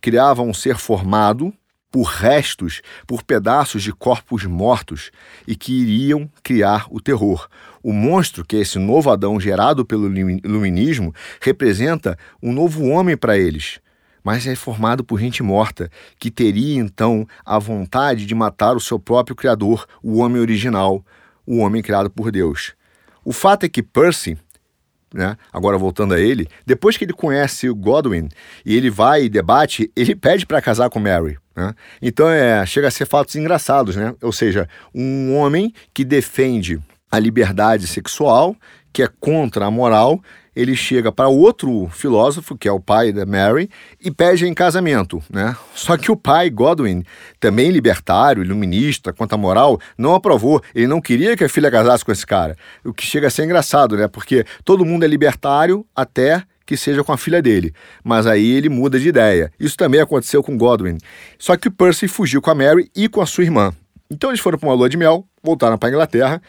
criava 0.00 0.42
um 0.42 0.52
ser 0.52 0.76
formado 0.76 1.54
por 1.92 2.06
restos, 2.06 2.82
por 3.06 3.22
pedaços 3.22 3.80
de 3.80 3.92
corpos 3.92 4.44
mortos 4.44 5.12
e 5.46 5.54
que 5.54 5.72
iriam 5.72 6.28
criar 6.42 6.86
o 6.90 7.00
terror. 7.00 7.46
O 7.84 7.92
monstro, 7.92 8.44
que 8.44 8.56
é 8.56 8.60
esse 8.62 8.80
novo 8.80 9.10
Adão 9.10 9.38
gerado 9.38 9.84
pelo 9.84 10.12
iluminismo, 10.12 11.14
representa 11.40 12.18
um 12.42 12.52
novo 12.52 12.84
homem 12.88 13.16
para 13.16 13.38
eles, 13.38 13.78
mas 14.24 14.46
é 14.46 14.56
formado 14.56 15.04
por 15.04 15.20
gente 15.20 15.42
morta, 15.42 15.90
que 16.18 16.30
teria 16.30 16.80
então 16.80 17.28
a 17.44 17.58
vontade 17.58 18.24
de 18.24 18.34
matar 18.34 18.74
o 18.74 18.80
seu 18.80 18.98
próprio 18.98 19.36
Criador, 19.36 19.86
o 20.02 20.18
homem 20.18 20.40
original, 20.40 21.04
o 21.46 21.58
homem 21.58 21.82
criado 21.82 22.08
por 22.08 22.32
Deus. 22.32 22.72
O 23.22 23.32
fato 23.32 23.64
é 23.64 23.68
que 23.68 23.82
Percy, 23.82 24.38
né? 25.12 25.36
Agora 25.52 25.78
voltando 25.78 26.14
a 26.14 26.20
ele, 26.20 26.48
depois 26.66 26.96
que 26.96 27.04
ele 27.04 27.12
conhece 27.12 27.68
o 27.68 27.74
Godwin 27.74 28.28
e 28.64 28.74
ele 28.74 28.90
vai 28.90 29.24
e 29.24 29.28
debate, 29.28 29.92
ele 29.94 30.16
pede 30.16 30.44
para 30.44 30.60
casar 30.60 30.90
com 30.90 30.98
Mary. 30.98 31.38
Né? 31.54 31.72
Então 32.02 32.28
é, 32.28 32.66
chega 32.66 32.88
a 32.88 32.90
ser 32.90 33.06
fatos 33.06 33.36
engraçados, 33.36 33.94
né? 33.94 34.12
Ou 34.20 34.32
seja, 34.32 34.68
um 34.92 35.36
homem 35.36 35.72
que 35.92 36.04
defende 36.04 36.80
a 37.10 37.18
liberdade 37.20 37.86
sexual, 37.86 38.56
que 38.94 39.02
é 39.02 39.08
contra 39.20 39.66
a 39.66 39.70
moral, 39.72 40.22
ele 40.54 40.76
chega 40.76 41.10
para 41.10 41.26
outro 41.26 41.88
filósofo, 41.88 42.56
que 42.56 42.68
é 42.68 42.70
o 42.70 42.78
pai 42.78 43.12
da 43.12 43.26
Mary, 43.26 43.68
e 44.00 44.08
pede 44.08 44.46
em 44.46 44.54
casamento. 44.54 45.20
Né? 45.28 45.56
Só 45.74 45.96
que 45.96 46.12
o 46.12 46.16
pai, 46.16 46.48
Godwin, 46.48 47.02
também 47.40 47.72
libertário, 47.72 48.44
iluminista, 48.44 49.12
quanto 49.12 49.32
à 49.32 49.36
moral, 49.36 49.80
não 49.98 50.14
aprovou. 50.14 50.62
Ele 50.72 50.86
não 50.86 51.00
queria 51.00 51.36
que 51.36 51.42
a 51.42 51.48
filha 51.48 51.72
casasse 51.72 52.04
com 52.04 52.12
esse 52.12 52.24
cara. 52.24 52.56
O 52.84 52.94
que 52.94 53.04
chega 53.04 53.26
a 53.26 53.30
ser 53.30 53.44
engraçado, 53.44 53.96
né? 53.96 54.06
Porque 54.06 54.46
todo 54.64 54.84
mundo 54.84 55.04
é 55.04 55.08
libertário 55.08 55.84
até 55.94 56.44
que 56.64 56.76
seja 56.76 57.02
com 57.02 57.12
a 57.12 57.18
filha 57.18 57.42
dele. 57.42 57.74
Mas 58.04 58.28
aí 58.28 58.52
ele 58.52 58.68
muda 58.68 58.96
de 58.96 59.08
ideia. 59.08 59.52
Isso 59.58 59.76
também 59.76 60.00
aconteceu 60.00 60.40
com 60.40 60.56
Godwin. 60.56 60.98
Só 61.36 61.56
que 61.56 61.68
Percy 61.68 62.06
fugiu 62.06 62.40
com 62.40 62.50
a 62.50 62.54
Mary 62.54 62.88
e 62.94 63.08
com 63.08 63.20
a 63.20 63.26
sua 63.26 63.42
irmã. 63.42 63.74
Então 64.08 64.30
eles 64.30 64.40
foram 64.40 64.56
para 64.56 64.68
uma 64.68 64.74
lua 64.76 64.88
de 64.88 64.96
mel, 64.96 65.26
voltaram 65.42 65.76
para 65.76 65.88
a 65.88 65.92
Inglaterra. 65.92 66.42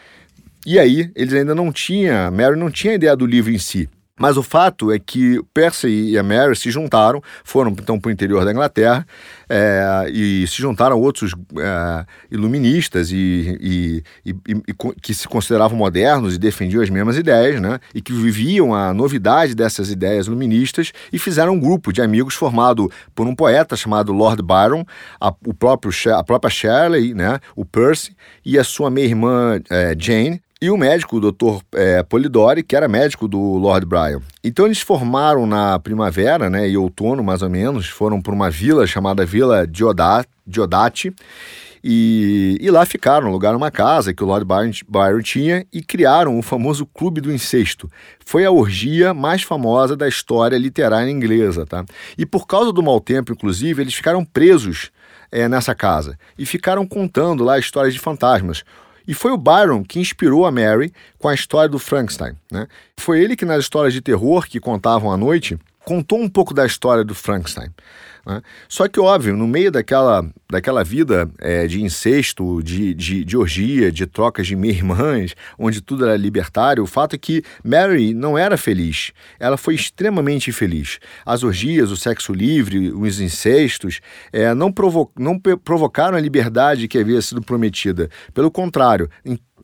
E 0.66 0.80
aí 0.80 1.12
eles 1.14 1.32
ainda 1.32 1.54
não 1.54 1.70
tinham, 1.70 2.30
Mary 2.32 2.58
não 2.58 2.70
tinha 2.70 2.94
ideia 2.94 3.14
do 3.16 3.24
livro 3.24 3.52
em 3.52 3.58
si. 3.58 3.88
Mas 4.18 4.38
o 4.38 4.42
fato 4.42 4.90
é 4.90 4.98
que 4.98 5.42
Percy 5.52 5.88
e 5.88 6.18
a 6.18 6.22
Mary 6.22 6.56
se 6.56 6.70
juntaram, 6.70 7.22
foram 7.44 7.70
então 7.70 8.00
para 8.00 8.08
o 8.08 8.12
interior 8.12 8.46
da 8.46 8.50
Inglaterra 8.50 9.06
é, 9.46 10.06
e 10.10 10.46
se 10.46 10.56
juntaram 10.56 10.96
a 10.96 10.98
outros 10.98 11.34
é, 11.58 12.06
iluministas 12.30 13.12
e, 13.12 13.58
e, 13.60 14.02
e, 14.24 14.34
e, 14.48 14.74
que 15.02 15.12
se 15.12 15.28
consideravam 15.28 15.76
modernos 15.76 16.34
e 16.34 16.38
defendiam 16.38 16.82
as 16.82 16.88
mesmas 16.88 17.18
ideias, 17.18 17.60
né? 17.60 17.78
E 17.94 18.00
que 18.00 18.12
viviam 18.12 18.74
a 18.74 18.94
novidade 18.94 19.54
dessas 19.54 19.90
ideias 19.90 20.28
iluministas 20.28 20.92
e 21.12 21.18
fizeram 21.18 21.52
um 21.52 21.60
grupo 21.60 21.92
de 21.92 22.00
amigos 22.00 22.34
formado 22.34 22.90
por 23.14 23.26
um 23.26 23.34
poeta 23.34 23.76
chamado 23.76 24.14
Lord 24.14 24.42
Byron, 24.42 24.84
a, 25.20 25.28
o 25.46 25.52
próprio, 25.52 25.92
a 26.16 26.24
própria 26.24 26.50
Shirley, 26.50 27.12
né? 27.12 27.38
O 27.54 27.66
Percy 27.66 28.16
e 28.42 28.58
a 28.58 28.64
sua 28.64 28.90
meia-irmã 28.90 29.60
é, 29.68 29.94
Jane 29.98 30.40
e 30.60 30.70
o 30.70 30.76
médico, 30.76 31.16
o 31.16 31.32
Dr. 31.32 31.62
É, 31.74 32.02
Polidori, 32.02 32.62
que 32.62 32.74
era 32.74 32.88
médico 32.88 33.28
do 33.28 33.38
Lord 33.38 33.86
Bryan. 33.86 34.20
Então 34.42 34.64
eles 34.64 34.80
formaram 34.80 35.46
na 35.46 35.78
primavera, 35.78 36.48
né, 36.48 36.68
e 36.68 36.76
outono 36.76 37.22
mais 37.22 37.42
ou 37.42 37.50
menos, 37.50 37.88
foram 37.88 38.22
para 38.22 38.32
uma 38.32 38.50
vila 38.50 38.86
chamada 38.86 39.26
Vila 39.26 39.66
Diodati, 39.66 41.14
e, 41.88 42.58
e, 42.60 42.68
lá 42.68 42.84
ficaram, 42.84 43.28
alugaram 43.28 43.56
uma 43.56 43.70
casa 43.70 44.12
que 44.12 44.24
o 44.24 44.26
Lord 44.26 44.44
Byron, 44.44 44.72
Byron, 44.88 45.22
tinha 45.22 45.64
e 45.72 45.80
criaram 45.80 46.36
o 46.36 46.42
famoso 46.42 46.84
Clube 46.84 47.20
do 47.20 47.32
Incesto. 47.32 47.88
Foi 48.24 48.44
a 48.44 48.50
orgia 48.50 49.14
mais 49.14 49.44
famosa 49.44 49.96
da 49.96 50.08
história 50.08 50.58
literária 50.58 51.08
inglesa, 51.08 51.64
tá? 51.64 51.84
E 52.18 52.26
por 52.26 52.44
causa 52.44 52.72
do 52.72 52.82
mau 52.82 53.00
tempo, 53.00 53.32
inclusive, 53.32 53.80
eles 53.80 53.94
ficaram 53.94 54.24
presos 54.24 54.90
é, 55.30 55.48
nessa 55.48 55.76
casa 55.76 56.18
e 56.36 56.44
ficaram 56.44 56.84
contando 56.84 57.44
lá 57.44 57.56
histórias 57.56 57.94
de 57.94 58.00
fantasmas. 58.00 58.64
E 59.06 59.14
foi 59.14 59.30
o 59.30 59.36
Byron 59.36 59.84
que 59.84 60.00
inspirou 60.00 60.46
a 60.46 60.50
Mary 60.50 60.92
com 61.18 61.28
a 61.28 61.34
história 61.34 61.68
do 61.68 61.78
Frankenstein. 61.78 62.34
Né? 62.50 62.66
Foi 62.96 63.20
ele 63.20 63.36
que, 63.36 63.44
nas 63.44 63.60
histórias 63.60 63.94
de 63.94 64.00
terror 64.00 64.46
que 64.46 64.60
contavam 64.60 65.12
à 65.12 65.16
noite, 65.16 65.58
contou 65.86 66.20
um 66.20 66.28
pouco 66.28 66.52
da 66.52 66.66
história 66.66 67.04
do 67.04 67.14
Frankenstein. 67.14 67.70
Né? 68.26 68.42
Só 68.68 68.88
que, 68.88 68.98
óbvio, 68.98 69.36
no 69.36 69.46
meio 69.46 69.70
daquela, 69.70 70.28
daquela 70.50 70.82
vida 70.82 71.30
é, 71.38 71.68
de 71.68 71.80
incesto, 71.80 72.60
de, 72.60 72.92
de, 72.92 73.24
de, 73.24 73.36
orgia, 73.36 73.92
de 73.92 74.04
trocas 74.04 74.48
de 74.48 74.54
irmãs, 74.54 75.36
onde 75.56 75.80
tudo 75.80 76.04
era 76.04 76.16
libertário, 76.16 76.82
o 76.82 76.88
fato 76.88 77.14
é 77.14 77.18
que 77.18 77.44
Mary 77.64 78.12
não 78.12 78.36
era 78.36 78.56
feliz. 78.56 79.12
Ela 79.38 79.56
foi 79.56 79.76
extremamente 79.76 80.50
infeliz. 80.50 80.98
As 81.24 81.44
orgias, 81.44 81.92
o 81.92 81.96
sexo 81.96 82.32
livre, 82.32 82.90
os 82.90 83.20
incestos, 83.20 84.00
é, 84.32 84.52
não, 84.54 84.72
provo 84.72 85.12
não 85.16 85.38
provocaram 85.38 86.18
a 86.18 86.20
liberdade 86.20 86.88
que 86.88 86.98
havia 86.98 87.22
sido 87.22 87.40
prometida. 87.40 88.10
Pelo 88.34 88.50
contrário, 88.50 89.08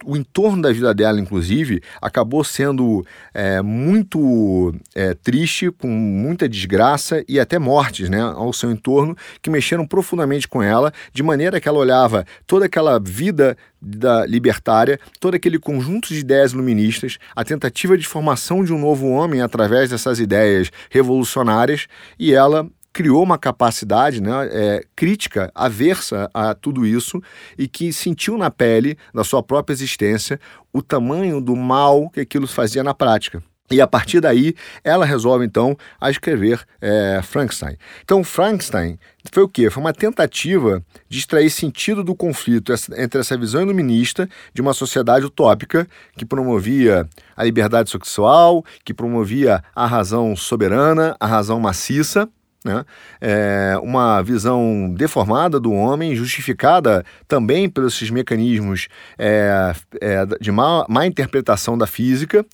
o 0.05 0.17
entorno 0.17 0.63
da 0.63 0.73
vida 0.73 0.93
dela, 0.95 1.21
inclusive, 1.21 1.83
acabou 2.01 2.45
sendo 2.45 3.05
é, 3.33 3.61
muito 3.63 4.75
é, 4.95 5.15
triste, 5.15 5.71
com 5.71 5.89
muita 5.89 6.49
desgraça 6.49 7.25
e 7.29 7.39
até 7.39 7.59
mortes 7.59 8.09
né, 8.09 8.21
ao 8.21 8.53
seu 8.53 8.71
entorno, 8.71 9.17
que 9.41 9.51
mexeram 9.51 9.87
profundamente 9.87 10.49
com 10.49 10.63
ela, 10.63 10.93
de 11.13 11.23
maneira 11.23 11.61
que 11.61 11.69
ela 11.69 11.79
olhava 11.79 12.25
toda 12.47 12.67
aquela 12.67 12.99
vida 12.99 13.57
da 13.81 14.25
libertária, 14.27 14.99
todo 15.19 15.35
aquele 15.35 15.59
conjunto 15.59 16.09
de 16.09 16.21
ideias 16.21 16.53
iluministas, 16.53 17.19
a 17.35 17.45
tentativa 17.45 17.99
de 17.99 18.07
formação 18.07 18.65
de 18.65 18.73
um 18.73 18.79
novo 18.79 19.09
homem 19.09 19.41
através 19.41 19.91
dessas 19.91 20.21
ideias 20.21 20.71
revolucionárias, 20.91 21.87
e 22.19 22.33
ela 22.33 22.69
criou 22.93 23.23
uma 23.23 23.39
capacidade 23.39 24.21
né, 24.21 24.31
é, 24.51 24.85
crítica, 24.95 25.51
aversa 25.55 26.31
a 26.35 26.55
tudo 26.55 26.85
isso 26.85 27.21
e 27.57 27.67
que 27.67 27.93
sentiu 27.93 28.37
na 28.37 28.51
pele, 28.51 28.99
na 29.15 29.25
sua 29.25 29.43
própria 29.43 29.73
existência, 29.73 30.39
o 30.73 30.83
tamanho 30.83 31.41
do 31.41 31.57
mal 31.57 32.11
que 32.11 32.21
aquilo 32.21 32.47
fazia 32.47 32.85
na 32.85 32.95
prática. 32.95 33.43
E 33.73 33.81
a 33.81 33.87
partir 33.87 34.21
daí, 34.21 34.55
ela 34.85 35.07
resolve 35.07 35.47
então 35.47 35.75
a 35.99 36.11
escrever 36.11 36.61
é, 36.79 37.21
Frankenstein. 37.23 37.77
Então, 38.05 38.23
Frankenstein 38.23 38.99
foi 39.33 39.43
o 39.43 39.49
quê? 39.49 39.71
Foi 39.71 39.83
uma 39.83 39.95
tentativa 39.95 40.85
de 41.09 41.19
extrair 41.19 41.49
sentido 41.49 42.05
do 42.05 42.15
conflito 42.15 42.75
entre 42.99 43.21
essa 43.21 43.37
visão 43.37 43.63
iluminista 43.63 44.29
de 44.53 44.61
uma 44.61 44.75
sociedade 44.75 45.25
utópica 45.25 45.89
que 46.19 46.27
promovia 46.27 47.09
a 47.35 47.45
liberdade 47.45 47.89
sexual, 47.89 48.63
que 48.85 48.93
promovia 48.93 49.65
a 49.75 49.87
razão 49.87 50.37
soberana, 50.37 51.17
a 51.19 51.27
razão 51.27 51.59
maciça, 51.59 52.29
né? 52.65 52.85
É 53.21 53.77
uma 53.83 54.23
visão 54.23 54.93
deformada 54.95 55.59
do 55.59 55.73
homem, 55.73 56.15
justificada 56.15 57.05
também 57.27 57.69
pelos 57.69 57.95
esses 57.95 58.11
mecanismos 58.11 58.89
é, 59.19 59.75
é, 60.01 60.27
de 60.41 60.51
má, 60.51 60.87
má 60.89 61.07
interpretação 61.07 61.77
da 61.77 61.87
física 61.87 62.45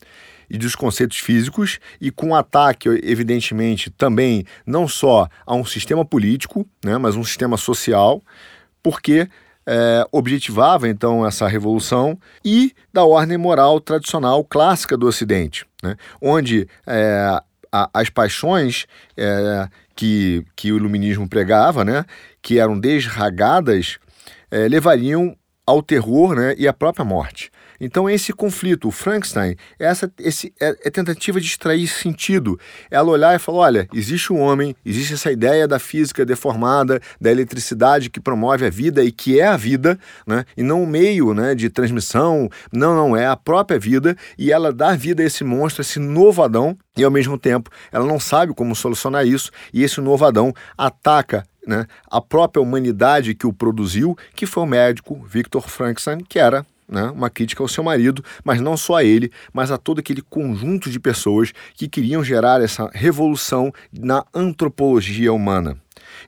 e 0.50 0.56
dos 0.56 0.74
conceitos 0.74 1.18
físicos, 1.18 1.78
e 2.00 2.10
com 2.10 2.34
ataque, 2.34 2.88
evidentemente, 3.02 3.90
também 3.90 4.46
não 4.66 4.88
só 4.88 5.28
a 5.46 5.54
um 5.54 5.64
sistema 5.64 6.04
político, 6.04 6.66
né, 6.82 6.96
mas 6.96 7.16
um 7.16 7.24
sistema 7.24 7.58
social, 7.58 8.22
porque 8.82 9.28
é, 9.66 10.06
objetivava 10.10 10.88
então 10.88 11.26
essa 11.26 11.46
revolução 11.46 12.18
e 12.42 12.72
da 12.90 13.04
ordem 13.04 13.36
moral 13.36 13.78
tradicional 13.78 14.42
clássica 14.42 14.96
do 14.96 15.06
Ocidente, 15.06 15.66
né, 15.82 15.96
onde 16.22 16.66
é, 16.86 17.42
a, 17.72 17.88
as 17.92 18.10
paixões 18.10 18.86
é, 19.16 19.68
que, 19.94 20.44
que 20.54 20.72
o 20.72 20.76
iluminismo 20.76 21.28
pregava, 21.28 21.84
né, 21.84 22.04
que 22.40 22.58
eram 22.58 22.78
desragadas, 22.78 23.98
é, 24.50 24.68
levariam 24.68 25.36
ao 25.66 25.82
terror 25.82 26.34
né, 26.34 26.54
e 26.56 26.66
à 26.66 26.72
própria 26.72 27.04
morte. 27.04 27.50
Então, 27.80 28.08
esse 28.08 28.32
conflito, 28.32 28.88
o 28.88 28.90
Frankenstein, 28.90 29.56
é 29.78 29.86
essa 29.86 30.10
esse, 30.18 30.52
é, 30.60 30.76
é 30.84 30.90
tentativa 30.90 31.40
de 31.40 31.46
extrair 31.46 31.86
sentido. 31.86 32.58
Ela 32.90 33.10
olhar 33.10 33.34
e 33.34 33.38
falar: 33.38 33.58
olha, 33.58 33.88
existe 33.92 34.32
o 34.32 34.36
um 34.36 34.40
homem, 34.40 34.74
existe 34.84 35.14
essa 35.14 35.30
ideia 35.30 35.66
da 35.68 35.78
física 35.78 36.24
deformada, 36.24 37.00
da 37.20 37.30
eletricidade 37.30 38.10
que 38.10 38.20
promove 38.20 38.66
a 38.66 38.70
vida 38.70 39.04
e 39.04 39.12
que 39.12 39.38
é 39.40 39.46
a 39.46 39.56
vida, 39.56 39.98
né? 40.26 40.44
e 40.56 40.62
não 40.62 40.82
o 40.82 40.86
meio 40.86 41.32
né, 41.34 41.54
de 41.54 41.68
transmissão, 41.70 42.48
não, 42.72 42.94
não, 42.94 43.16
é 43.16 43.26
a 43.26 43.36
própria 43.36 43.78
vida, 43.78 44.16
e 44.36 44.52
ela 44.52 44.72
dá 44.72 44.94
vida 44.94 45.22
a 45.22 45.26
esse 45.26 45.44
monstro, 45.44 45.82
esse 45.82 45.98
novo 45.98 46.42
Adão, 46.42 46.76
e 46.96 47.04
ao 47.04 47.10
mesmo 47.10 47.38
tempo 47.38 47.70
ela 47.92 48.04
não 48.04 48.18
sabe 48.18 48.54
como 48.54 48.74
solucionar 48.74 49.26
isso, 49.26 49.50
e 49.72 49.82
esse 49.82 50.00
novo 50.00 50.24
Adão 50.24 50.52
ataca 50.76 51.44
né, 51.66 51.86
a 52.10 52.20
própria 52.20 52.62
humanidade 52.62 53.34
que 53.34 53.46
o 53.46 53.52
produziu, 53.52 54.16
que 54.34 54.46
foi 54.46 54.62
o 54.62 54.66
médico 54.66 55.22
Victor 55.26 55.68
Frankenstein, 55.68 56.20
que 56.26 56.38
era 56.38 56.64
né, 56.88 57.10
uma 57.14 57.28
crítica 57.28 57.62
ao 57.62 57.68
seu 57.68 57.84
marido, 57.84 58.24
mas 58.42 58.60
não 58.60 58.76
só 58.76 58.96
a 58.96 59.04
ele, 59.04 59.30
mas 59.52 59.70
a 59.70 59.78
todo 59.78 59.98
aquele 59.98 60.22
conjunto 60.22 60.90
de 60.90 60.98
pessoas 60.98 61.52
que 61.74 61.88
queriam 61.88 62.24
gerar 62.24 62.62
essa 62.62 62.90
revolução 62.92 63.72
na 63.92 64.24
antropologia 64.34 65.32
humana. 65.32 65.76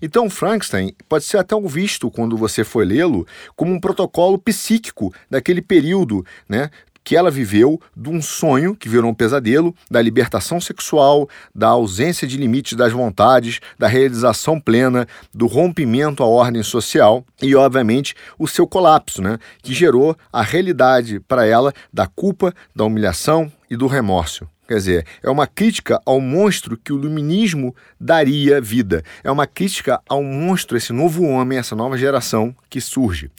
Então, 0.00 0.30
Frankenstein 0.30 0.92
pode 1.08 1.24
ser 1.24 1.38
até 1.38 1.54
visto, 1.60 2.10
quando 2.10 2.36
você 2.36 2.64
for 2.64 2.86
lê-lo, 2.86 3.26
como 3.56 3.72
um 3.72 3.80
protocolo 3.80 4.38
psíquico 4.38 5.12
daquele 5.28 5.62
período 5.62 6.24
né, 6.48 6.70
que 7.02 7.16
ela 7.16 7.30
viveu 7.30 7.80
de 7.96 8.08
um 8.08 8.20
sonho 8.20 8.74
que 8.74 8.88
virou 8.88 9.10
um 9.10 9.14
pesadelo, 9.14 9.74
da 9.90 10.00
libertação 10.00 10.60
sexual, 10.60 11.28
da 11.54 11.68
ausência 11.68 12.26
de 12.26 12.36
limites 12.36 12.76
das 12.76 12.92
vontades, 12.92 13.60
da 13.78 13.88
realização 13.88 14.60
plena, 14.60 15.06
do 15.34 15.46
rompimento 15.46 16.22
à 16.22 16.26
ordem 16.26 16.62
social 16.62 17.24
e, 17.42 17.54
obviamente, 17.54 18.14
o 18.38 18.46
seu 18.46 18.66
colapso, 18.66 19.22
né, 19.22 19.38
que 19.62 19.72
gerou 19.72 20.16
a 20.32 20.42
realidade 20.42 21.20
para 21.20 21.46
ela 21.46 21.72
da 21.92 22.06
culpa, 22.06 22.54
da 22.74 22.84
humilhação 22.84 23.50
e 23.70 23.76
do 23.76 23.86
remorso. 23.86 24.46
Quer 24.70 24.76
dizer, 24.76 25.06
é 25.20 25.28
uma 25.28 25.48
crítica 25.48 26.00
ao 26.06 26.20
monstro 26.20 26.76
que 26.76 26.92
o 26.92 26.96
iluminismo 26.96 27.74
daria 27.98 28.60
vida. 28.60 29.02
É 29.24 29.28
uma 29.28 29.44
crítica 29.44 30.00
ao 30.08 30.22
monstro, 30.22 30.76
esse 30.76 30.92
novo 30.92 31.24
homem, 31.24 31.58
essa 31.58 31.74
nova 31.74 31.98
geração 31.98 32.54
que 32.68 32.80
surge. 32.80 33.32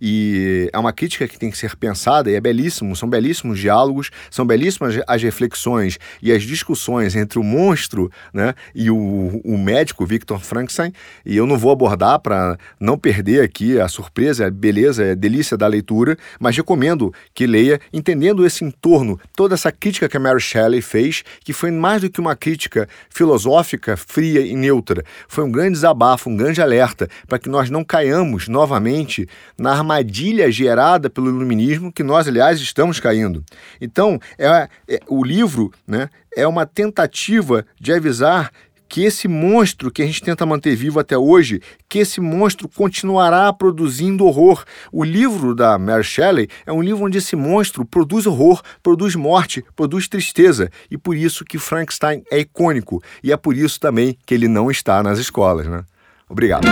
E 0.00 0.70
é 0.72 0.78
uma 0.78 0.92
crítica 0.92 1.28
que 1.28 1.38
tem 1.38 1.50
que 1.50 1.58
ser 1.58 1.76
pensada 1.76 2.30
e 2.30 2.34
é 2.34 2.40
belíssimo, 2.40 2.96
são 2.96 3.08
belíssimos 3.08 3.58
diálogos, 3.58 4.10
são 4.30 4.46
belíssimas 4.46 4.98
as 5.06 5.22
reflexões 5.22 5.98
e 6.22 6.32
as 6.32 6.42
discussões 6.42 7.14
entre 7.14 7.38
o 7.38 7.42
monstro 7.42 8.10
né, 8.32 8.54
e 8.74 8.90
o, 8.90 9.40
o 9.44 9.58
médico 9.58 10.06
Victor 10.06 10.40
Frankenstein. 10.40 10.92
E 11.26 11.36
eu 11.36 11.46
não 11.46 11.58
vou 11.58 11.70
abordar 11.70 12.18
para 12.20 12.56
não 12.78 12.96
perder 12.96 13.42
aqui 13.42 13.78
a 13.78 13.88
surpresa, 13.88 14.46
a 14.46 14.50
beleza, 14.50 15.12
a 15.12 15.14
delícia 15.14 15.56
da 15.56 15.66
leitura, 15.66 16.16
mas 16.38 16.56
recomendo 16.56 17.12
que 17.34 17.46
leia, 17.46 17.78
entendendo 17.92 18.46
esse 18.46 18.64
entorno, 18.64 19.20
toda 19.36 19.54
essa 19.54 19.70
crítica 19.70 20.08
que 20.08 20.16
a 20.16 20.20
Mary 20.20 20.40
Shelley 20.40 20.80
fez, 20.80 21.22
que 21.44 21.52
foi 21.52 21.70
mais 21.70 22.00
do 22.00 22.08
que 22.08 22.20
uma 22.20 22.34
crítica 22.34 22.88
filosófica, 23.10 23.96
fria 23.96 24.40
e 24.40 24.56
neutra. 24.56 25.04
Foi 25.28 25.44
um 25.44 25.50
grande 25.50 25.72
desabafo, 25.72 26.30
um 26.30 26.36
grande 26.36 26.62
alerta 26.62 27.06
para 27.28 27.38
que 27.38 27.48
nós 27.48 27.68
não 27.68 27.84
caiamos 27.84 28.48
novamente 28.48 29.28
na 29.58 29.72
armadilha 29.72 29.89
armadilha 29.90 30.50
gerada 30.50 31.10
pelo 31.10 31.28
iluminismo 31.28 31.92
que 31.92 32.02
nós, 32.02 32.28
aliás, 32.28 32.60
estamos 32.60 33.00
caindo. 33.00 33.44
Então, 33.80 34.18
é, 34.38 34.68
é, 34.88 35.00
o 35.08 35.24
livro 35.24 35.72
né, 35.86 36.08
é 36.36 36.46
uma 36.46 36.64
tentativa 36.64 37.64
de 37.80 37.92
avisar 37.92 38.50
que 38.88 39.04
esse 39.04 39.28
monstro 39.28 39.88
que 39.88 40.02
a 40.02 40.06
gente 40.06 40.20
tenta 40.20 40.44
manter 40.44 40.74
vivo 40.74 40.98
até 40.98 41.16
hoje, 41.16 41.62
que 41.88 42.00
esse 42.00 42.20
monstro 42.20 42.68
continuará 42.68 43.52
produzindo 43.52 44.26
horror. 44.26 44.64
O 44.90 45.04
livro 45.04 45.54
da 45.54 45.78
Mary 45.78 46.02
Shelley 46.02 46.48
é 46.66 46.72
um 46.72 46.82
livro 46.82 47.04
onde 47.04 47.18
esse 47.18 47.36
monstro 47.36 47.84
produz 47.84 48.26
horror, 48.26 48.60
produz 48.82 49.14
morte, 49.14 49.64
produz 49.76 50.08
tristeza, 50.08 50.70
e 50.90 50.98
por 50.98 51.16
isso 51.16 51.44
que 51.44 51.56
Frankenstein 51.56 52.24
é 52.32 52.40
icônico, 52.40 53.00
e 53.22 53.30
é 53.30 53.36
por 53.36 53.56
isso 53.56 53.78
também 53.78 54.18
que 54.26 54.34
ele 54.34 54.48
não 54.48 54.68
está 54.68 55.00
nas 55.04 55.20
escolas, 55.20 55.68
né? 55.68 55.84
Obrigado. 56.28 56.66